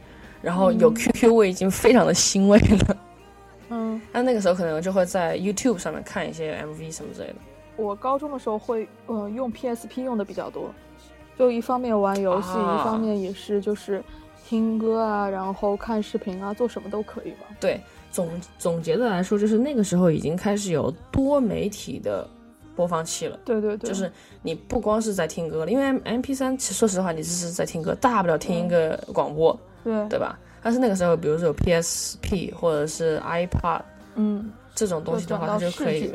[0.42, 2.96] 然后有嗯 QQ，我已经非常的欣慰了。
[3.70, 7.34] 嗯，但那个时候可能就会在 YouTube 上面看一些 MV 什么之类的。
[7.76, 10.70] 我高中的时候会呃用 PSP 用的比较多，
[11.36, 14.04] 就一方面玩游戏，啊一方面也是就是
[14.46, 17.46] 听歌啊，然后看视频啊，做什么都可以吧。
[17.58, 17.80] 对，
[18.16, 22.26] 总总结的来说，就是那个时候已经开始有多媒体的
[22.74, 23.38] 播放器了。
[23.44, 29.52] 对对对，就是你不光是在听歌了，因为 M P 三其实说实话，你只是在听歌，大不了听一个广播，
[29.84, 30.38] 对，对吧？
[30.62, 33.82] 但是那个时候，比如说有 P S P 或者是 iPod
[34.14, 36.10] 嗯，这种东西的话，它就可以，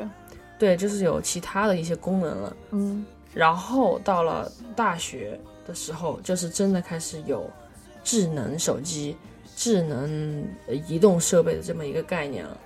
[0.57, 2.55] 对，就是有其他的一些功能了。
[2.71, 7.47] 嗯然后到了大学的时候，就是真的开始有
[8.03, 9.15] 智能手机、
[9.62, 12.58] 智能呃移动设备的这么一个概念了，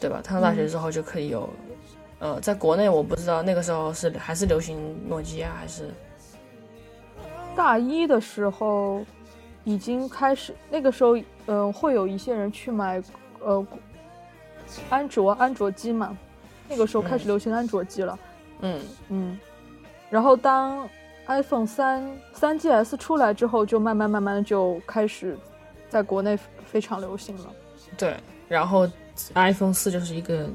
[0.00, 0.22] 对吧？
[0.26, 1.46] 上大学之后就可以有，
[2.20, 5.90] 呃，在国内我不知道那个时候是还是流行诺基亚还是
[7.54, 9.04] 大一的时候
[9.62, 13.02] 已经开始，那个时候嗯、呃会有一些人去买
[13.40, 13.66] 呃
[14.88, 16.16] 安卓安卓机嘛，
[16.66, 18.18] 那个时候开始流行安卓机了。
[18.60, 19.38] 嗯嗯，
[20.08, 20.88] 然后当
[21.26, 25.36] iPhone 三三 GS 出来之后，就慢慢慢慢就开始
[25.88, 27.52] 在国内非常流行了。
[27.96, 28.16] 对，
[28.48, 28.88] 然后
[29.34, 30.48] iPhone 四就是一个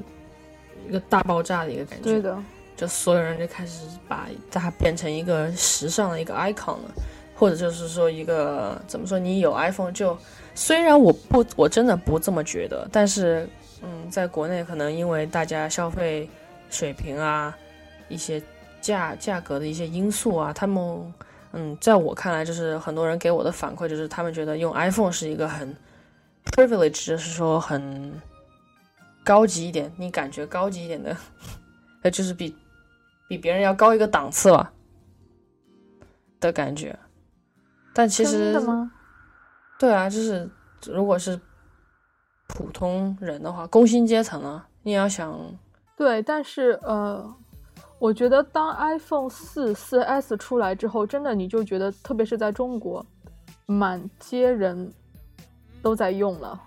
[0.88, 2.42] 一个大爆炸的一个感觉，对的，
[2.76, 6.94] 就所有人就开始把它变成一个时尚的一个 icon 了，
[7.34, 10.16] 或者就是说一个怎么说，你有 iPhone 就，
[10.54, 13.48] 虽然我不我真的不这么觉得，但是
[13.82, 16.28] 嗯，在国内可能因为大家消费
[16.70, 17.56] 水平啊，
[18.08, 18.40] 一些
[18.80, 21.12] 价价格的一些因素啊，他们
[21.52, 25.76] 嗯，在我看来就是很多人给我的反馈就是他们觉得用 iPhone 是一个很
[26.46, 28.20] privilege，就是说很
[29.24, 31.16] 高级一点，你感觉高级一点的，
[32.02, 32.56] 呃，就是比
[33.28, 34.72] 比别人要高一个档次吧
[36.40, 36.98] 的感觉。
[37.94, 38.54] 但其实？
[39.78, 40.48] 对啊，就是
[40.86, 41.38] 如果是
[42.46, 45.36] 普通人的话，工薪阶层啊，你要想，
[45.96, 47.34] 对，但是呃，
[48.02, 53.06] 我觉得当 iPhone 四四 S 出来之后，真的你就觉得，特别是在中国，
[53.64, 54.92] 满街人
[55.80, 56.60] 都在用了。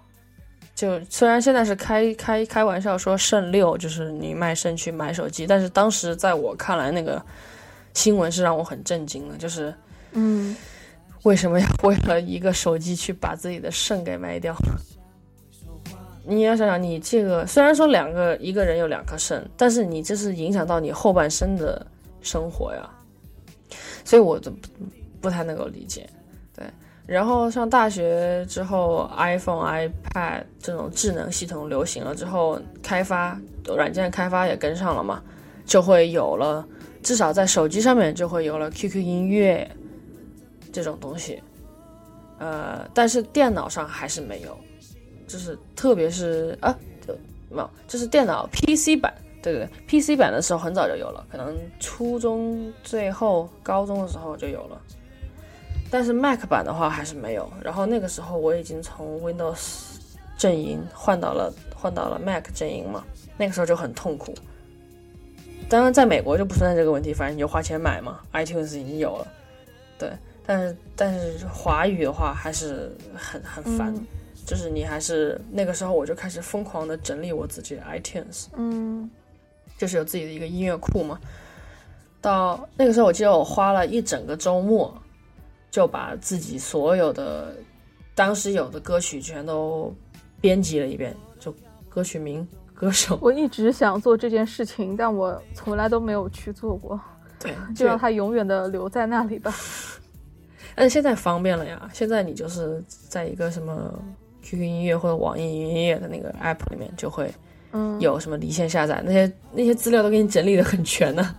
[0.73, 7.21] 就虽然现在是开开开玩笑说肾六，就是你卖肾去买手机，但是当时在我看来，那个
[7.93, 9.75] 新闻是让我很震惊的，就是
[10.13, 10.55] 嗯，
[11.23, 14.55] 为什么要 为了一个手机去把自己的肾给卖掉？
[16.27, 21.85] 你要想想，你这个虽然说两个一个人有两颗肾，但是你这是影响到你后半生的
[22.21, 22.89] 生活呀，
[24.03, 24.69] 所以我就不
[25.21, 26.09] 不太能够理解。
[26.55, 26.65] 对，
[27.05, 35.21] 然后上大学之后，iPhone、iPad 这种智能系统流行了之后，开发软件开发也跟上了嘛，
[35.65, 36.67] 就会有了，
[37.03, 39.69] 至少在手机上面就会有了 QQ 音乐
[40.71, 41.41] 这种东西，
[42.39, 44.57] 呃，但是电脑上还是没有。
[45.27, 47.13] 就是特别是啊，就
[47.49, 54.81] 没有，就是电脑 PC 版，对对对，PC 版的时候很早就有了，可能初中最后高中的时候就有了，
[55.89, 57.51] 但是 Mac 版的话还是没有。
[57.63, 59.97] 然后那个时候我已经从 Windows
[60.37, 63.03] 阵营换到了换到了 Mac 阵营嘛，
[63.37, 64.33] 那个时候就很痛苦。
[65.67, 69.27] 当然在美国就不存在这个问题，反正你就花钱买嘛，iTunes 已经有了，
[69.97, 70.11] 对，
[70.45, 73.91] 但是但是华语的话还是很很烦。
[74.45, 79.09] 就是你还是那个时候，我就开始疯狂的整理我自己的 iTunes，嗯，
[79.75, 81.19] 就是有自己的一个音乐库嘛。
[82.21, 84.93] 到那个时候，我记得我花了一整个周末，
[85.71, 87.55] 就把自己所有的
[88.13, 89.93] 当时有的歌曲全都
[90.39, 91.51] 编辑了一遍，就
[91.89, 93.17] 歌曲名、歌手。
[93.21, 96.99] 我一直想做这件事情，但我从来都没有去做过。
[97.39, 99.51] 对， 就让它永远的留在那里吧。
[100.75, 103.99] 但是现在方便了呀，现在你就是在一个什么。
[104.45, 107.33] QQ 音乐或者网易云音乐的那个 app 里面就会，
[107.71, 111.35] 嗯，有什么离线下载那些那些资料都给你整理的很全呢。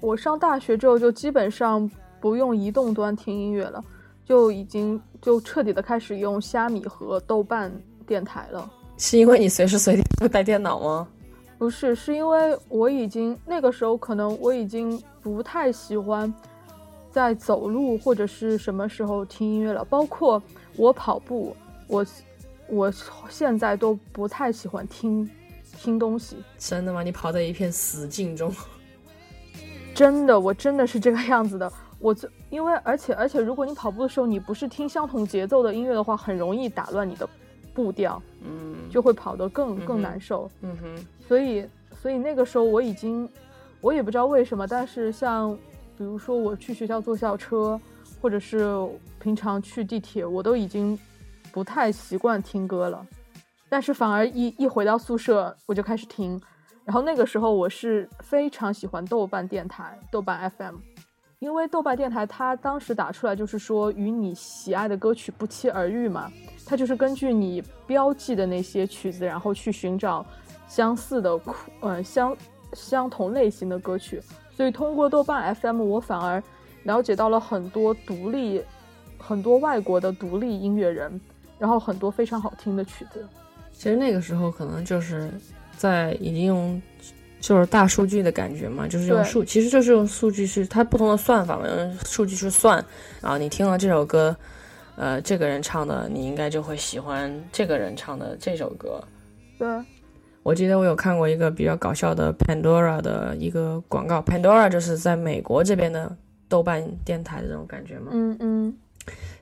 [0.00, 1.88] 我上大学之后就基本上
[2.20, 3.80] 不用移动端听音乐了，
[4.24, 7.72] 就已经就彻底的开始用虾米和豆瓣
[8.08, 8.68] 电台了。
[8.98, 11.06] 是因为你随时随地都带电脑吗？
[11.58, 16.32] 不是，是因为我已经那个时候可能我已经不太喜欢
[17.12, 20.42] 在走路或者是什么时候听音乐了，包括
[20.76, 21.54] 我跑步，
[21.86, 22.04] 我。
[22.72, 22.90] 我
[23.28, 25.28] 现在都不太喜欢听
[25.76, 27.02] 听东西，真的吗？
[27.02, 28.50] 你跑在一片死境中，
[29.94, 31.70] 真的，我真的是这个样子的。
[31.98, 37.28] 我就因为而且而且，如果你跑步的时候你不是听相同节奏的音乐的话，很容易打乱你的
[37.74, 40.50] 步调，嗯，就会跑得更更难受。
[40.62, 41.66] 嗯哼，所以
[42.00, 43.28] 所以那个时候我已经，
[43.82, 45.54] 我也不知道为什么，但是像
[45.98, 47.78] 比如说我去学校坐校车，
[48.22, 48.66] 或者是
[49.20, 50.98] 平常去地铁，我都已经。
[51.52, 53.06] 不太习惯听歌了，
[53.68, 56.40] 但是反而一一回到宿舍我就开始听，
[56.84, 60.76] 然后那个时候我是非常喜欢豆瓣电台、豆瓣 FM，
[61.38, 66.30] 因为豆瓣电台它当时打出来就是说与你喜爱的歌曲不期而遇嘛，
[66.66, 70.24] 它就是根据你标记的那些曲子，然后去寻找
[70.66, 71.38] 相似的、
[71.82, 72.36] 嗯相
[72.72, 74.22] 相同类型的歌曲，
[74.56, 76.42] 所以通过豆瓣 FM 我反而
[76.84, 78.64] 了解到了很多独立、
[79.18, 81.20] 很多外国的独立音乐人。
[81.62, 83.24] 然后很多非常好听的曲子，
[83.72, 85.30] 其实那个时候可能就是
[85.76, 86.82] 在已经用
[87.38, 92.84] 就是大数据的感觉嘛，就是用数，其实就是用数据是它不同的算法嘛，用数据去算，
[93.20, 94.36] 然后你听了这首歌，
[94.96, 99.00] 呃，这个人唱的，你应该就会喜欢这个人唱的这首歌。
[99.56, 99.68] 对，
[100.42, 106.12] 我记得我有看过一个比较搞笑的 Pandora 的一个广告，Pandora 就是在美国这边的
[106.48, 108.76] 豆瓣电台的这种感觉嘛，嗯嗯，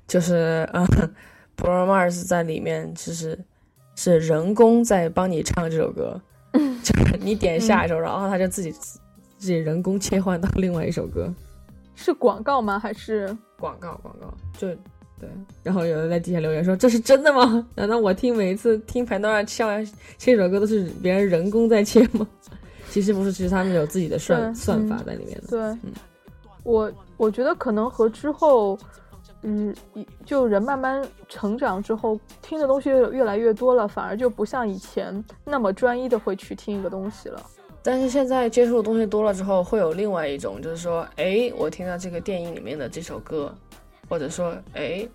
[0.06, 0.86] 就是嗯。
[1.60, 3.38] Bruno Mars 在里面其实
[3.94, 6.18] 是人工在帮你唱这首歌，
[6.82, 8.98] 就是你点下一首，然后他就自己自
[9.38, 11.32] 己人工切换到另外一首歌。
[11.94, 12.78] 是广告吗？
[12.78, 13.26] 还是
[13.58, 13.94] 广告？
[14.02, 14.68] 广告就
[15.18, 15.28] 对。
[15.62, 17.68] 然后有人在底下留言说：“这是真的吗？
[17.76, 19.86] 难道我听每一次听盘段切完
[20.16, 22.26] 切一首歌都是别人人工在切吗？”
[22.88, 25.46] 其实不是，其实他们有自己的算算法在里面的。
[25.48, 25.92] 对，嗯，
[26.64, 28.78] 我我觉得可能和之后。
[29.42, 29.74] 嗯，
[30.24, 37.42] 就人慢慢成长之后，听的东西越来越多了，反而就不像以前那么专一的会去听一个东西了。
[37.82, 43.54] 但是现在接触的东西多了之后，会有另外一种，就是说，哎，我听到这个电影里面的这首歌，
[44.08, 45.08] 或者说，哎，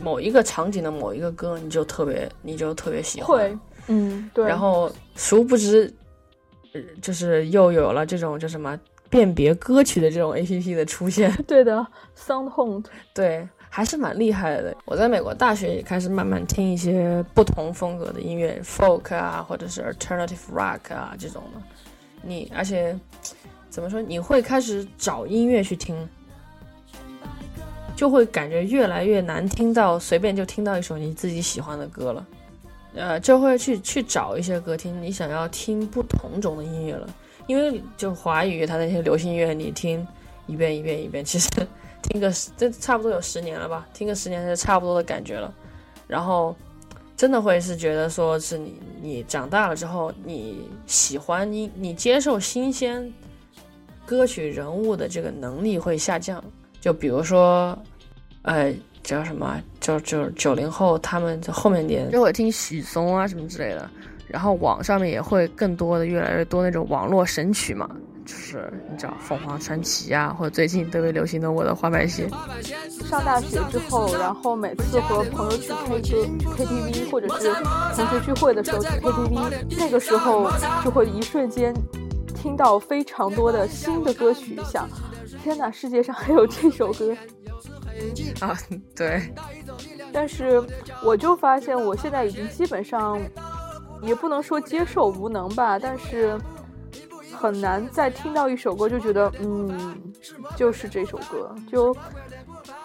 [0.00, 3.36] 某一个场景的某一个歌，你就特别，你就特别喜欢。
[3.36, 4.46] 会，嗯，对。
[4.48, 5.92] 然后殊不知，
[7.02, 8.80] 就是又有了这种叫什么？
[9.14, 11.86] 辨别歌曲的这种 A P P 的出现， 对的
[12.18, 14.76] ，SoundHound，对，还是蛮厉害的。
[14.84, 21.62] 我在美国大学也开始慢慢听一些不同风格的音乐，folk 啊，或者是 alternative rock 啊这种的。
[22.22, 22.98] 你而且
[23.70, 25.96] 怎么说，你会开始找音乐去听，
[27.94, 32.26] 就会感觉越来越难听到随便就听到一首你自己喜欢的歌了。
[32.96, 37.08] 呃，就会去去找一些歌听，你想要听不同种的音乐了，
[37.46, 40.06] 因为就华语它那些流行音乐，你听
[40.46, 41.48] 一遍一遍一遍，其实
[42.02, 45.52] 听个这差不多有十年了吧， 听个十年是差不多的感觉了，
[46.06, 46.54] 然后
[47.16, 53.12] 真的会是觉得说是你你长大了之后，你喜欢你你接受新鲜
[54.06, 56.42] 歌曲人物的这个能力会下降，
[56.80, 57.78] 就比如说，
[58.42, 58.74] 呃。
[59.04, 59.62] 叫什么？
[59.80, 63.90] 就就九零后，他们在后面点就会听许嵩啊什么之类的，
[64.28, 67.88] 然后网上面也会更多的越来越多那种网络神曲嘛，
[68.24, 72.28] 就是你知道凤凰传奇啊，或者最近特别流行的我的滑板鞋。
[73.08, 76.24] 上大学之后，然后每次和朋友去 K 歌
[76.56, 77.52] KTV 或者是
[77.94, 80.50] 同学聚会的时候去 KTV，那个时候
[80.82, 81.74] 就会一瞬间
[82.34, 84.88] 听到非常多的新的歌曲，想
[85.42, 87.14] 天哪，世界上还有这首歌。
[88.40, 88.58] 啊，
[88.96, 89.22] 对，
[90.12, 90.60] 但是
[91.04, 93.20] 我就发现，我现在已经基本上
[94.04, 96.38] 也不能说接受无能吧，但是
[97.32, 99.96] 很难再听到一首歌就觉得，嗯，
[100.56, 101.96] 就是这首歌，就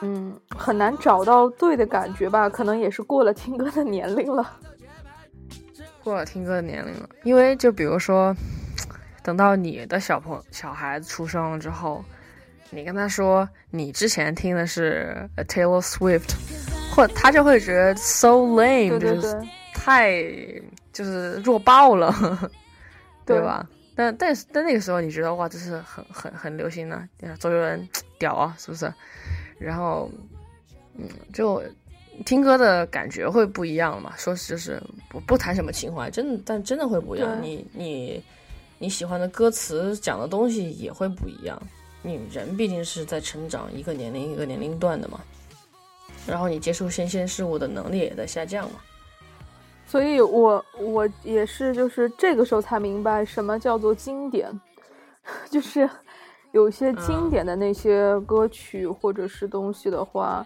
[0.01, 2.49] 嗯，很难找到对的感觉吧。
[2.49, 4.57] 可能也是过了听歌的年龄了，
[6.03, 7.09] 过了听歌的年龄了。
[7.23, 8.35] 因为就比如说，
[9.23, 12.03] 等到你的小朋小孩子出生了之后。
[12.71, 16.35] 你跟他说你之前听的是 Taylor Swift，
[16.93, 19.35] 或他就会觉得 so lame，就是
[19.73, 20.21] 太
[20.91, 22.13] 就是弱爆了，
[23.25, 23.67] 对吧？
[23.95, 28.93] 但但是但那个时候你觉得哇，这是很很很流行的，周杰伦屌啊，是不是？
[29.57, 30.09] 然后
[30.95, 31.61] 嗯，就
[32.25, 34.13] 听歌的感觉会不一样嘛。
[34.17, 37.41] 说就是不不谈什么情怀，真的，但真的会不一样。
[37.41, 38.23] 你你
[38.77, 41.61] 你喜欢的歌词讲的东西也会不一样。
[42.01, 45.19] 你人毕竟是在成长，一个年龄一个年龄段的嘛，
[46.25, 48.79] 然后你接受新鲜事物的能力也在下降嘛，
[49.89, 54.47] 所以我我也是就是这个时候才明白什么叫做经典，
[55.49, 55.89] 就是
[56.51, 60.45] 有些经典的那些歌曲或者是东西的话，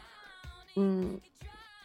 [0.78, 1.20] 嗯，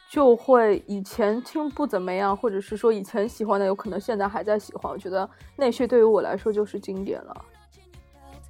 [0.08, 7.44] 就会以前听不怎么样，或者是说以前喜欢的，有可能现在还在喜欢，我觉得那些对于我来说就是经典了，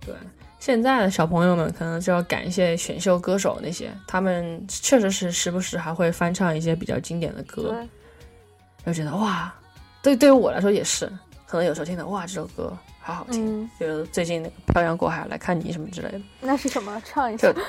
[0.04, 0.14] 对。
[0.58, 7.74] 现在的小朋友们可能就要感谢选秀歌手那些，他们确实是时不时还会翻唱一些比较经典的歌，
[8.88, 9.54] 就觉得哇，
[10.02, 11.06] 对对于我来说也是，
[11.46, 17.00] 可能有时候听到哇这首歌好好听，就最近那个漂洋过海来看你什么之类的，那是什么？
[17.04, 17.52] 唱一下。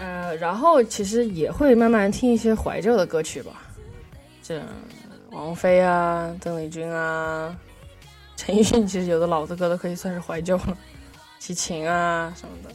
[0.00, 3.62] 呃，然后其实也会慢慢听一些怀旧的歌曲吧，
[4.42, 4.62] 这。
[5.30, 7.56] 王菲啊，邓丽君啊，
[8.36, 10.78] 陈奕迅，其实有的老的歌都可以算是怀旧了，
[11.40, 12.72] 齐秦啊什么的，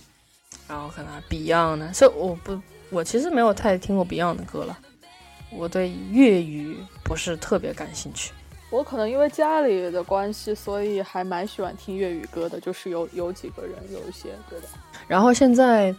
[0.69, 2.61] 然后可能 Beyond 呢，所以我不，
[2.91, 4.77] 我其实没有太听过 Beyond 的歌了，
[5.51, 8.31] 我对粤语不是特别感兴趣。
[8.69, 14.67] 我可能因为家里的关系，所以还蛮喜欢听粤语歌的，就是有有几个人有一些对的。
[15.07, 15.93] 然后现在，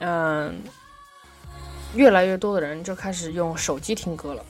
[0.00, 0.60] 嗯，
[1.94, 4.44] 越来越多的人就开始用手机听歌了。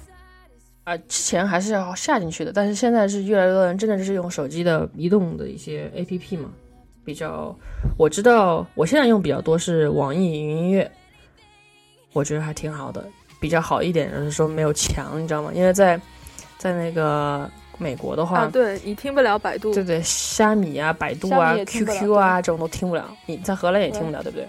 [0.85, 6.51] 啊，之前还是要下进去的，但是现在是越来越多人真的是用手机的移动的一些 A P P 嘛，
[7.07, 7.55] 比较
[7.97, 10.91] 我知道，我现在用比较多是网易云音乐，
[12.13, 13.03] 我觉得还挺好的，
[13.41, 15.53] 比较好一点就是说没有墙，你知道吗？
[15.55, 15.99] 因为在
[16.59, 17.49] 在那个
[17.79, 24.49] 美国的话，对你听不了百度，对对，虾米啊、百度啊、Q Q 啊这种都听不了，你在荷兰也听不了，对不对？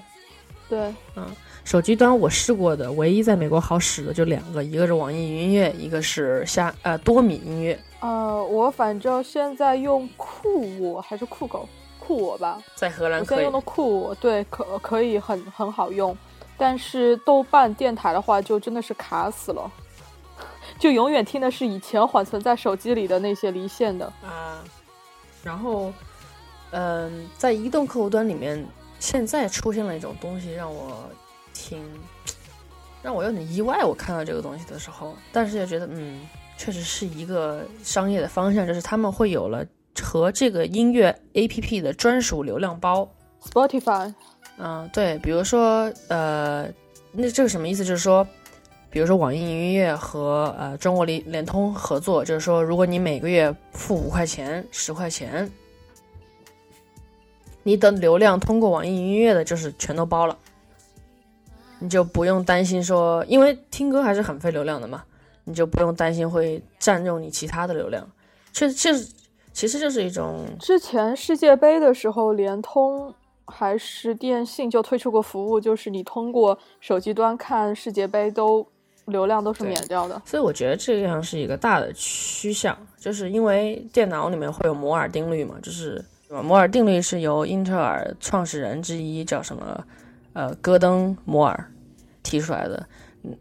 [0.68, 1.26] 对，嗯。
[1.64, 7.78] 手机端我试过的，唯一在美国好使的就两个，一个是网易云音乐，一个是虾呃多米音乐。
[8.00, 11.68] 呃，我反正现在用酷我还是酷狗，
[12.08, 16.18] 酷我吧，在荷兰我现在用的酷我，对，可可以很很好用。
[16.58, 19.70] 但是豆瓣电台的话，就真的是卡死了，
[20.80, 24.64] 就永远听的是以前缓存在手机里的那些离线的啊。
[25.44, 25.92] 然后，
[26.72, 28.66] 嗯，在移动客户端里面，
[29.00, 31.10] 现在出现了一种东西，让我。
[31.60, 31.84] 挺
[33.02, 36.22] 让我有点意外，我看到这个东西的时候，但是也觉得，嗯，
[36.56, 39.66] 确实是一个商业的方向，就是他们会有了
[40.02, 43.10] 和这个音乐 A P P 的专属流量包
[43.44, 44.14] ，Spotify，
[44.58, 46.68] 嗯，对，比如说，呃，
[47.12, 47.84] 那这个什么意思？
[47.84, 48.28] 就是说，
[48.90, 55.50] 比如说网易云音乐和呃中国联联通合作，就是说，如果你每个月付五块钱、十块钱，
[57.64, 60.38] 你的流量通过网易云音乐的，就是全都包了。
[61.80, 65.04] 你就不用担心说，因为听歌还是很费流量的嘛，
[65.44, 68.10] 你就不用担心会占用你其他的流量。
[68.52, 69.08] 确实，
[69.58, 70.46] 其实就是一种。
[70.60, 73.12] 之前世界杯的时候，联通
[73.48, 78.64] 还是电信就推出过服务，就是你通过手机端看世界杯都
[79.06, 80.22] 流量都是免掉的。
[80.24, 89.84] 所以我觉得这样是一个大的趋向，就是因为电脑里面会有摩尔定律嘛，就是摩尔定律是由英特尔创始人之一叫什么
[90.34, 91.72] 呃戈登摩尔
[92.22, 92.88] 提出来的。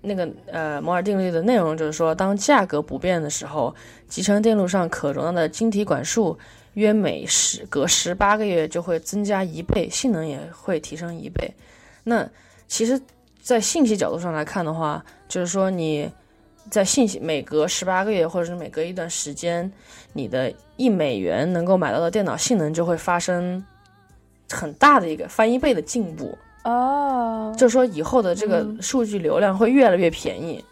[0.01, 3.74] 那个呃摩尔定律的内容就是说，当价格不变的时候，
[4.09, 6.39] 集成电路上可容纳的晶体管数。
[6.74, 11.51] 约每十隔十八个月就会增加一倍，性能也会提升一倍。
[12.05, 12.29] 那
[12.68, 13.01] 其实，
[13.41, 16.07] 在信息角度上来看的话，就是说你
[16.70, 19.72] 在信息每隔十八个月或者是每隔一段时间，
[20.12, 23.64] 你的一美元能够买到的电脑性能就会发生
[24.51, 26.37] 很大的一个翻一倍的进步
[26.71, 27.53] 啊。
[27.57, 30.64] 就说以后的这个数据流量会越来越便宜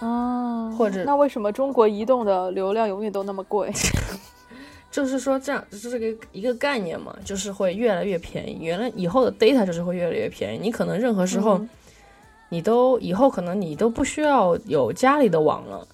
[0.00, 0.72] 哦。
[0.78, 3.72] 或者那为什么中国移动的流量永远都那么贵？
[4.90, 8.58] 就是说，这样就是个一个概念嘛，就是会越来越便宜。
[8.62, 10.58] 原来以后的 data 就是会越来越便宜。
[10.58, 11.60] 你可能任何时候，
[12.48, 15.86] 你都以后可能你都不需要有家里的网了，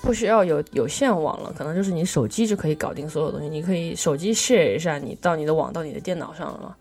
[0.00, 3.48] 不需要有有线网了，可能就是你手机就可以搞定所有东西。
[3.48, 6.76] 你可以手机 share 一下，你到你的网到你的电脑上了。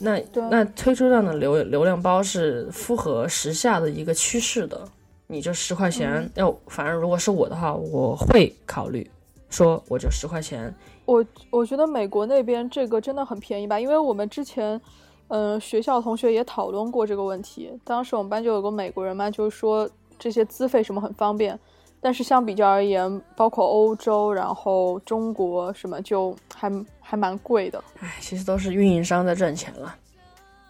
[0.00, 0.20] 那
[0.50, 4.80] 那推出这样的流流量包是符合时下的一个趋势的。
[5.26, 9.08] 你就十块钱，要反正如果是我的话，我会考虑。
[9.48, 10.72] 说我就十块钱，
[11.04, 14.80] 我我觉得美国那边这个真的很便宜吧，因为我们之前，
[15.26, 17.68] 嗯，学校同学也讨论过这个问题。
[17.82, 19.90] 当时我们班就有个美国人嘛，就是说
[20.20, 21.58] 这些资费什么很方便，
[22.00, 27.82] 但是相比较而言，包括欧洲，然后中国什么就还还蛮贵的。
[28.00, 29.94] 唉，其实都是运营商在赚钱了。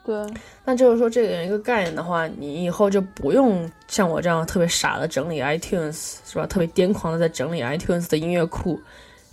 [0.03, 0.27] 对，
[0.65, 6.47] 那就是说这个一个概念的话，你以后就不用像我这样特别傻的整理 iTunes 是吧？
[6.47, 8.81] 特别癫狂的在整理 iTunes 的音乐库，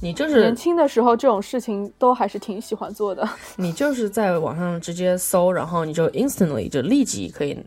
[0.01, 3.27] 你就是年轻的时候这种事情都还是挺喜欢做的。
[3.55, 7.57] 你就是在网上直接搜，然后你就 instantly 就立即可以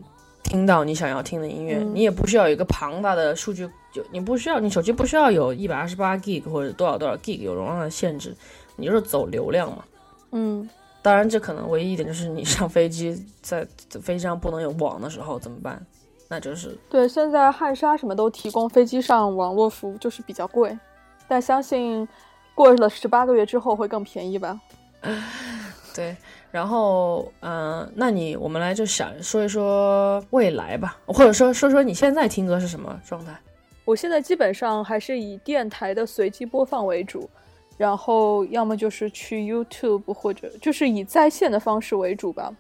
[0.43, 8.36] 听到你想要听的音乐，你也不需要有一个庞大的数据，就你不需要，你手机不需要有一百二十八 G 或者多少多少 G 有容量的限制，
[8.76, 9.84] 你就是走流量嘛。
[10.32, 10.68] 嗯。
[11.03, 13.66] 当然，这可能唯一一点就是你上飞机，在
[14.03, 15.80] 飞机上不能有网的时候怎么办？
[16.28, 17.09] 那就是对。
[17.09, 20.78] 现在汉莎什么都提供飞机上网络服务，就是比较贵，
[21.26, 22.07] 但相信
[22.55, 24.61] 过了十八个月之后会更便宜吧。
[25.97, 26.14] 对，
[26.51, 33.36] 然后嗯，那你我们来就想说一说未来吧，或者说说说你现在听歌是什么状态？
[33.84, 37.28] 我现在基本上还是以电台的随机播放为主。
[37.76, 42.55] 然后要么就是去 YouTube，或者就是以在线的方式为主吧，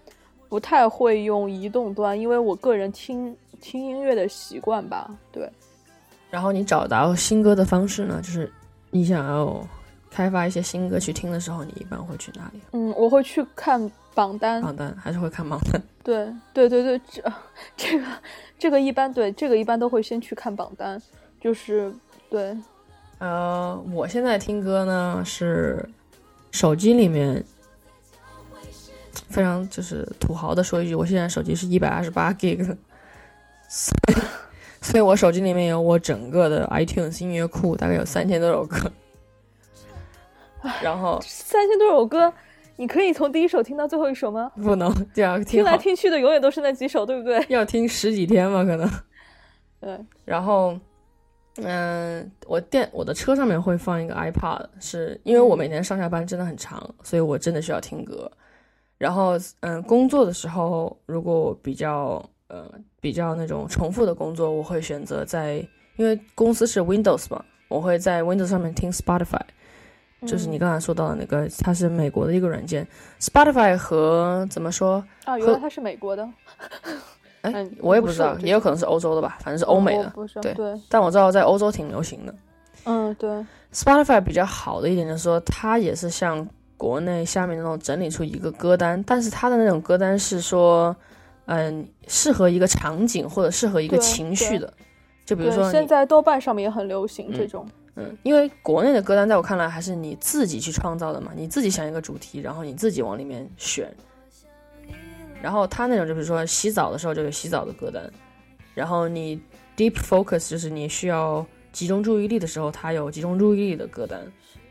[0.48, 5.10] 不太会用移动端，因为我个人听听音乐的习惯吧。
[5.30, 5.46] 对。
[6.30, 8.18] 然后你找到新歌的方式呢？
[8.22, 8.50] 就是
[8.90, 9.62] 你想要
[10.10, 12.60] 开发一些新歌去听的时候，你一般会去哪里？
[12.72, 14.60] 嗯，我会去看榜单。
[14.60, 15.80] 榜单还是会看榜单？
[16.02, 17.22] 对对对对，这
[17.76, 18.06] 这个
[18.58, 21.00] 这个一般对这个一般都会先去看榜单，
[21.40, 21.92] 就是
[22.28, 22.56] 对。
[23.18, 25.88] 呃，我现在听歌呢是
[26.50, 27.44] 手机里面
[29.28, 32.56] 非常就是土豪的说一句，我现在手机是一百二十八 G，
[33.68, 34.14] 所以
[34.80, 38.90] 所以我手机里面有我整个的 iTunes 音乐库，大概有三千多首歌。
[40.82, 42.32] 然后三千多首歌，
[42.76, 44.50] 你可以从第一首听到最后一首吗？
[44.56, 47.44] 不能，这样听来听去的永远都是那几首，对不对？
[47.48, 48.90] 要听十几天吧，可能。
[49.80, 50.78] 对，然后。
[51.62, 58.30] 嗯，我电我的车上面会放一个 iPod，是因为我每天上下班真的很长，所以我真的需要听歌。
[58.96, 65.56] 然后，嗯，工作的时候如果我比较呃比较那种重复的工作，我会选择在
[65.96, 69.40] 因为公司是 Windows 嘛，我会在 Windows 上面听 Spotify，
[70.26, 72.86] 就是你刚才说到的那个，它是美国的一个软件。
[73.20, 75.02] Spotify 和怎么说？
[75.24, 76.28] 啊，原来它是美国的。
[77.42, 80.12] 哎，我也不知道，也有可能是欧洲的吧，反正是欧美的。
[80.54, 82.34] 对，但我知道在欧洲挺流行的。
[82.84, 83.30] 嗯，对。
[83.72, 86.46] Spotify 比较好的一点就是说，它也是像
[86.76, 90.94] 国内下面那种整理出一个歌单，但是它的那种歌单是说，
[91.46, 94.70] 嗯，适合一个场景或者适合一个情绪的。
[95.24, 97.64] 就比如说，现在豆瓣上面也很流行这种。
[97.66, 97.72] 嗯，
[98.22, 103.92] 因为国内的歌单在我看来还是你自己去创造的嘛，你自己想一个主题，然后你自己往里面选。
[105.42, 108.10] 然后他那种就比如说洗澡的时候就有洗澡的歌单，
[108.74, 109.40] 然后你
[109.76, 114.20] deep focus 就是你需要集中注意力的时候，它有集中注意力的歌单，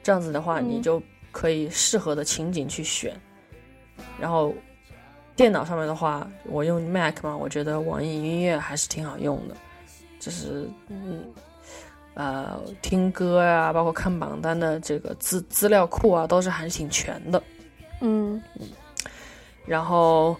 [0.03, 1.01] 这样子的话你就
[1.31, 3.19] 可以适合的情景去选。
[4.19, 4.53] 然后
[5.35, 9.55] 电脑上面的话，我用 Mac 嘛，我觉得网易音乐还是挺好用的，
[10.19, 11.23] 就是嗯
[12.19, 17.41] 呃听歌呀，包括看榜单的这个资资料库啊，都是还是挺全的。
[18.01, 18.41] 嗯，
[19.65, 20.35] 然后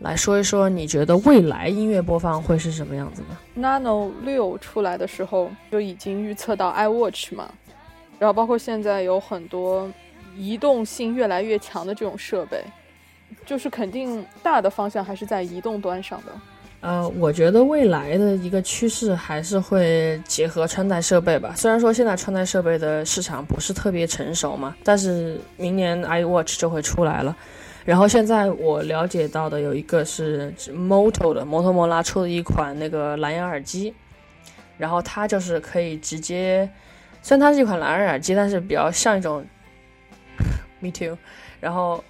[0.00, 7.50] 来说一说，你觉得未来音乐播放会是什么样子呢？Nano 六出来的时候就已经预测到 iWatch 嘛，
[8.18, 9.90] 然后包括现在有很多
[10.36, 12.62] 移动性越来越强的这种设备，
[13.46, 16.32] 就是肯定大的方向还是在移动端上的。
[16.84, 21.54] 呃，我觉得未来的一个趋势还是会结合穿戴设备吧。
[21.56, 27.34] 虽然说现在穿戴设备的市场不是特别成熟嘛，但是明年 iWatch 就会出来了。
[27.86, 33.94] 然后现在我了解到的有一个是 Moto 的摩托摩拉出的一款那个蓝牙耳机，
[34.76, 36.68] 然后它就是可以直接，
[37.22, 39.42] 虽然它是一款蓝牙耳机，但是比较像一种
[40.80, 41.16] Me too，
[41.60, 42.04] 然后。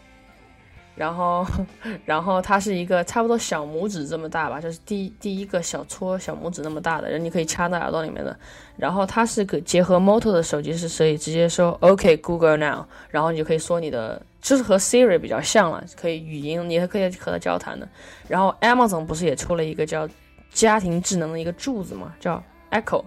[0.94, 1.44] 然后，
[2.04, 8.36] 然后它是一个差不多小拇指这么大吧，就是第第一个小撮小拇指那么大的，人你可以插在耳朵里面的。
[8.76, 17.88] 然后它是个结合 Moto 的手机，是可以直接说 OK Google Now，然后你就可以说你的，就是和 Siri 比较像了，可以语音，你还可以和它交谈的。
[18.28, 20.08] 然后 Amazon 不是也出了一个叫
[20.52, 23.04] 家庭智能的一个柱子嘛，叫 Echo。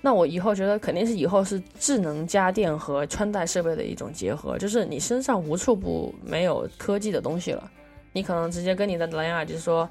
[0.00, 7.68] 那我以后觉得肯定是以后是智能家电和穿戴设备的一种结合，就是你身上无处不没有科技的东西了。
[8.12, 9.88] 你可能直接跟你的蓝牙耳机说，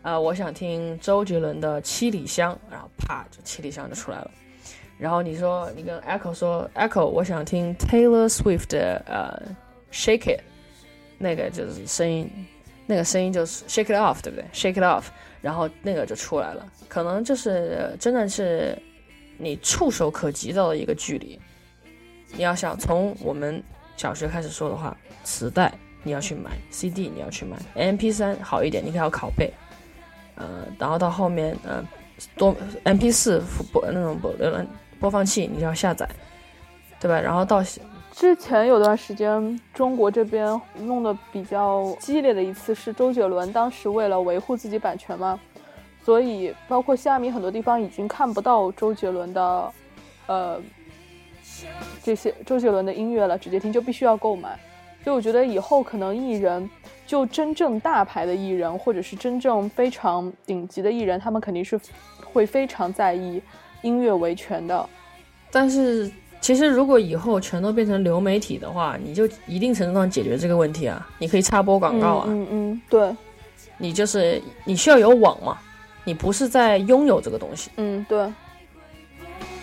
[0.00, 4.30] 呃，我想听周杰伦的《七里香》，然后啪，就《七里香》就出来了。
[4.96, 9.40] 然后你说你跟 Echo 说，Echo，我想听 Taylor Swift 的呃
[9.94, 10.40] 《Shake It》，
[11.18, 12.30] 那个就是声音，
[12.86, 15.04] 那个声音就是 Shake It Off，对不对？Shake It Off，
[15.42, 16.66] 然后那个就出来了。
[16.88, 18.76] 可能就是真的是。
[19.38, 21.40] 你触手可及到的一个距离，
[22.34, 23.62] 你要想从我们
[23.96, 25.72] 小学开始说的话，磁带
[26.02, 29.52] 你要去买，CD 你要去买，MP3 好一点，你可要拷贝，
[30.34, 31.82] 呃，然后到后面呃
[32.36, 33.40] 多 MP4
[33.72, 34.34] 播那种播
[35.00, 36.08] 播放器你就要下载，
[37.00, 37.20] 对吧？
[37.20, 37.62] 然后到
[38.10, 45.38] 之前有段时间中国这边弄得比较激烈的一次是周杰伦当时为了维护自己版权嘛。
[46.08, 49.72] 所以，包括虾米很多地方已经看不到周杰伦的，
[50.26, 50.58] 呃，
[52.02, 54.58] 这些周杰伦的音乐了，直接听就必须要购买。
[55.04, 56.66] 所以我觉得以后可能艺人，
[57.06, 61.78] 就真正大牌的艺人，或者是真正非常顶级的艺人，他们肯定是
[62.24, 63.42] 会非常在意
[63.82, 64.88] 音乐维权的。
[65.50, 73.14] 但是，其实如果以后全都变成流媒体的话，你就一定程度上解决这个问题啊，你可以插播广告啊，嗯嗯，对，
[73.76, 75.58] 你就是你需要有网嘛。
[76.08, 78.32] 你不是在拥有这个东西，嗯，对，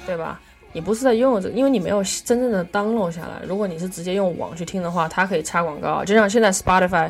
[0.05, 0.39] 对吧？
[0.73, 3.41] 你不是在拥有这个，因为你没有真正的 download 下来。
[3.47, 7.09] 如果你是直接用网去听的话，它可以插广告，就像现在 Spotify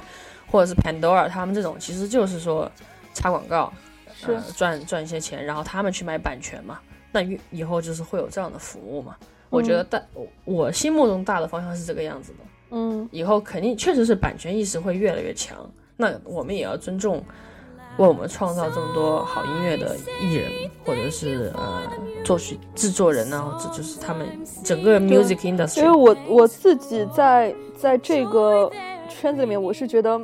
[0.50, 2.72] 或者是 Pandora 他们这种，其实就是说
[3.14, 3.74] 插广告，
[4.14, 6.80] 是赚赚一些钱，然后他们去买版权嘛。
[7.12, 7.20] 那
[7.52, 9.18] 以后就是会有这样的服务嘛？
[9.50, 10.02] 我觉得大
[10.46, 12.38] 我心目中大的方向是这个样子的，
[12.70, 17.22] 嗯，以后肯定确实是版权意识会越来越强，那我们也要尊重。
[17.98, 20.52] 为我们创造这么多好音乐的艺人，
[20.86, 21.82] 或者是呃
[22.24, 24.28] 作曲制作人呢，这就是他们
[24.64, 25.80] 整个 music industry。
[25.80, 28.70] 因为我我自己在在这个
[29.08, 30.20] 圈子里面，我是觉得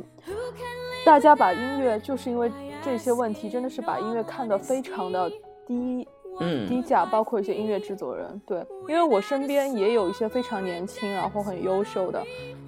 [1.05, 2.51] 大家把音乐就是因为
[2.83, 5.29] 这些问题，真的是把音乐看得非常的
[5.65, 6.05] 低，
[6.41, 8.41] 嗯，低价，包括一些音乐制作人。
[8.45, 12.21] 对，因为我身边也有一些非常年轻，然后很优秀的，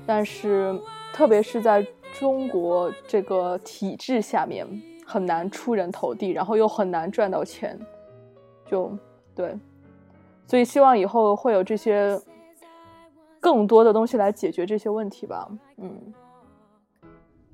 [0.05, 0.79] 但是
[1.11, 1.85] 特别是在
[2.17, 4.65] 中国这个体制下面。
[5.05, 7.79] 很难出人头地，然后又很难赚到钱，
[8.65, 8.97] 就
[9.35, 9.57] 对，
[10.47, 12.19] 所以希望以后会有这些
[13.39, 15.49] 更多的东西来解决这些问题吧。
[15.77, 16.13] 嗯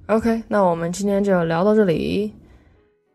[0.07, 2.33] ，OK，那我们今天就聊到这里，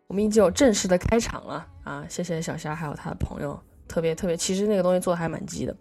[0.09, 2.05] 我们已经有正式的开场了啊！
[2.09, 5.77] 谢谢小虾还有他的朋友，特别特别，其实那个东西做的还蛮鸡的。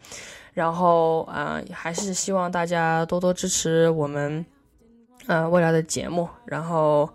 [0.53, 4.45] 然后啊，还是希望大家多多支持我们
[5.25, 7.09] 呃未来的节目，然后。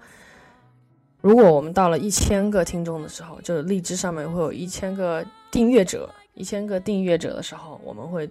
[1.20, 8.28] 如果我们到了一千个听众的时候，就是荔枝上面会有一千个订阅者，一千个订阅者的时候，我们会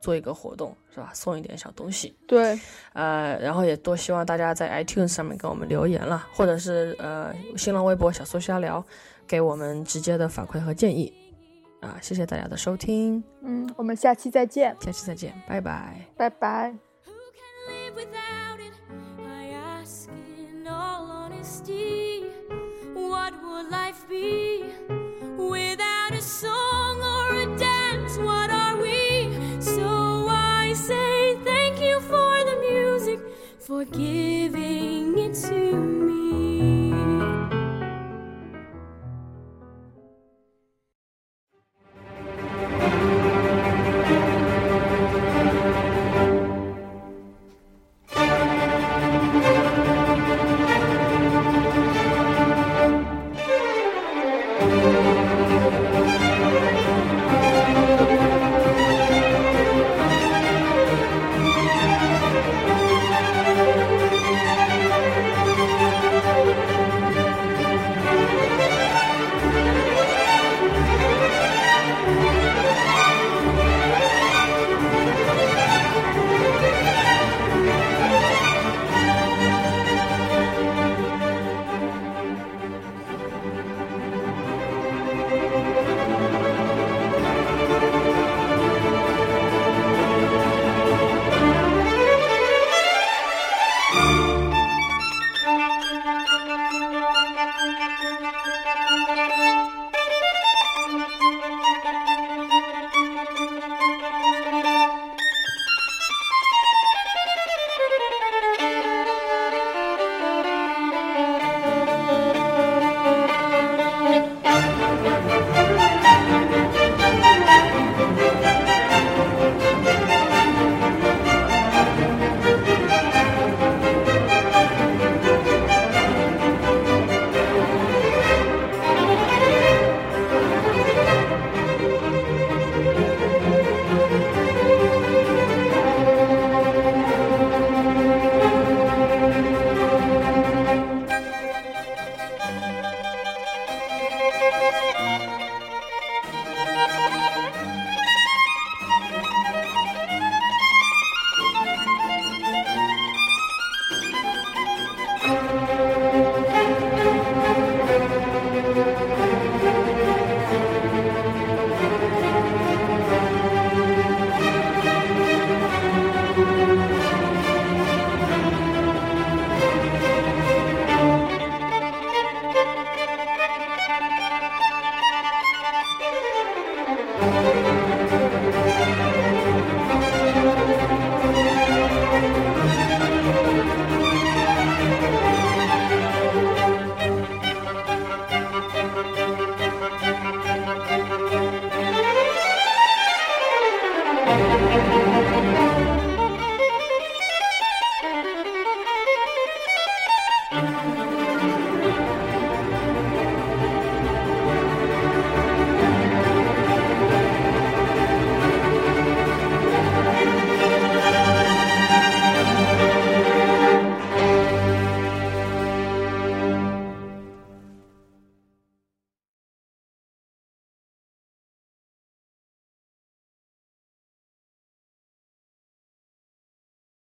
[0.00, 1.10] 做一个活动，是吧？
[1.14, 2.14] 送一点小东西。
[2.26, 2.58] 对，
[2.92, 8.84] 呃，然后也多希望大家在 iTunes 上面给我们留言了，或者是呃新浪微博小苏瞎聊，
[9.26, 11.12] 给我们直接的反馈和建议。
[11.80, 13.22] 啊，谢谢大家的收听。
[13.42, 14.74] 嗯，我们下期再见。
[14.80, 16.00] 下期再见，拜拜。
[16.16, 16.85] 拜拜。
[32.00, 33.20] For the music,
[33.58, 35.95] for giving it to me.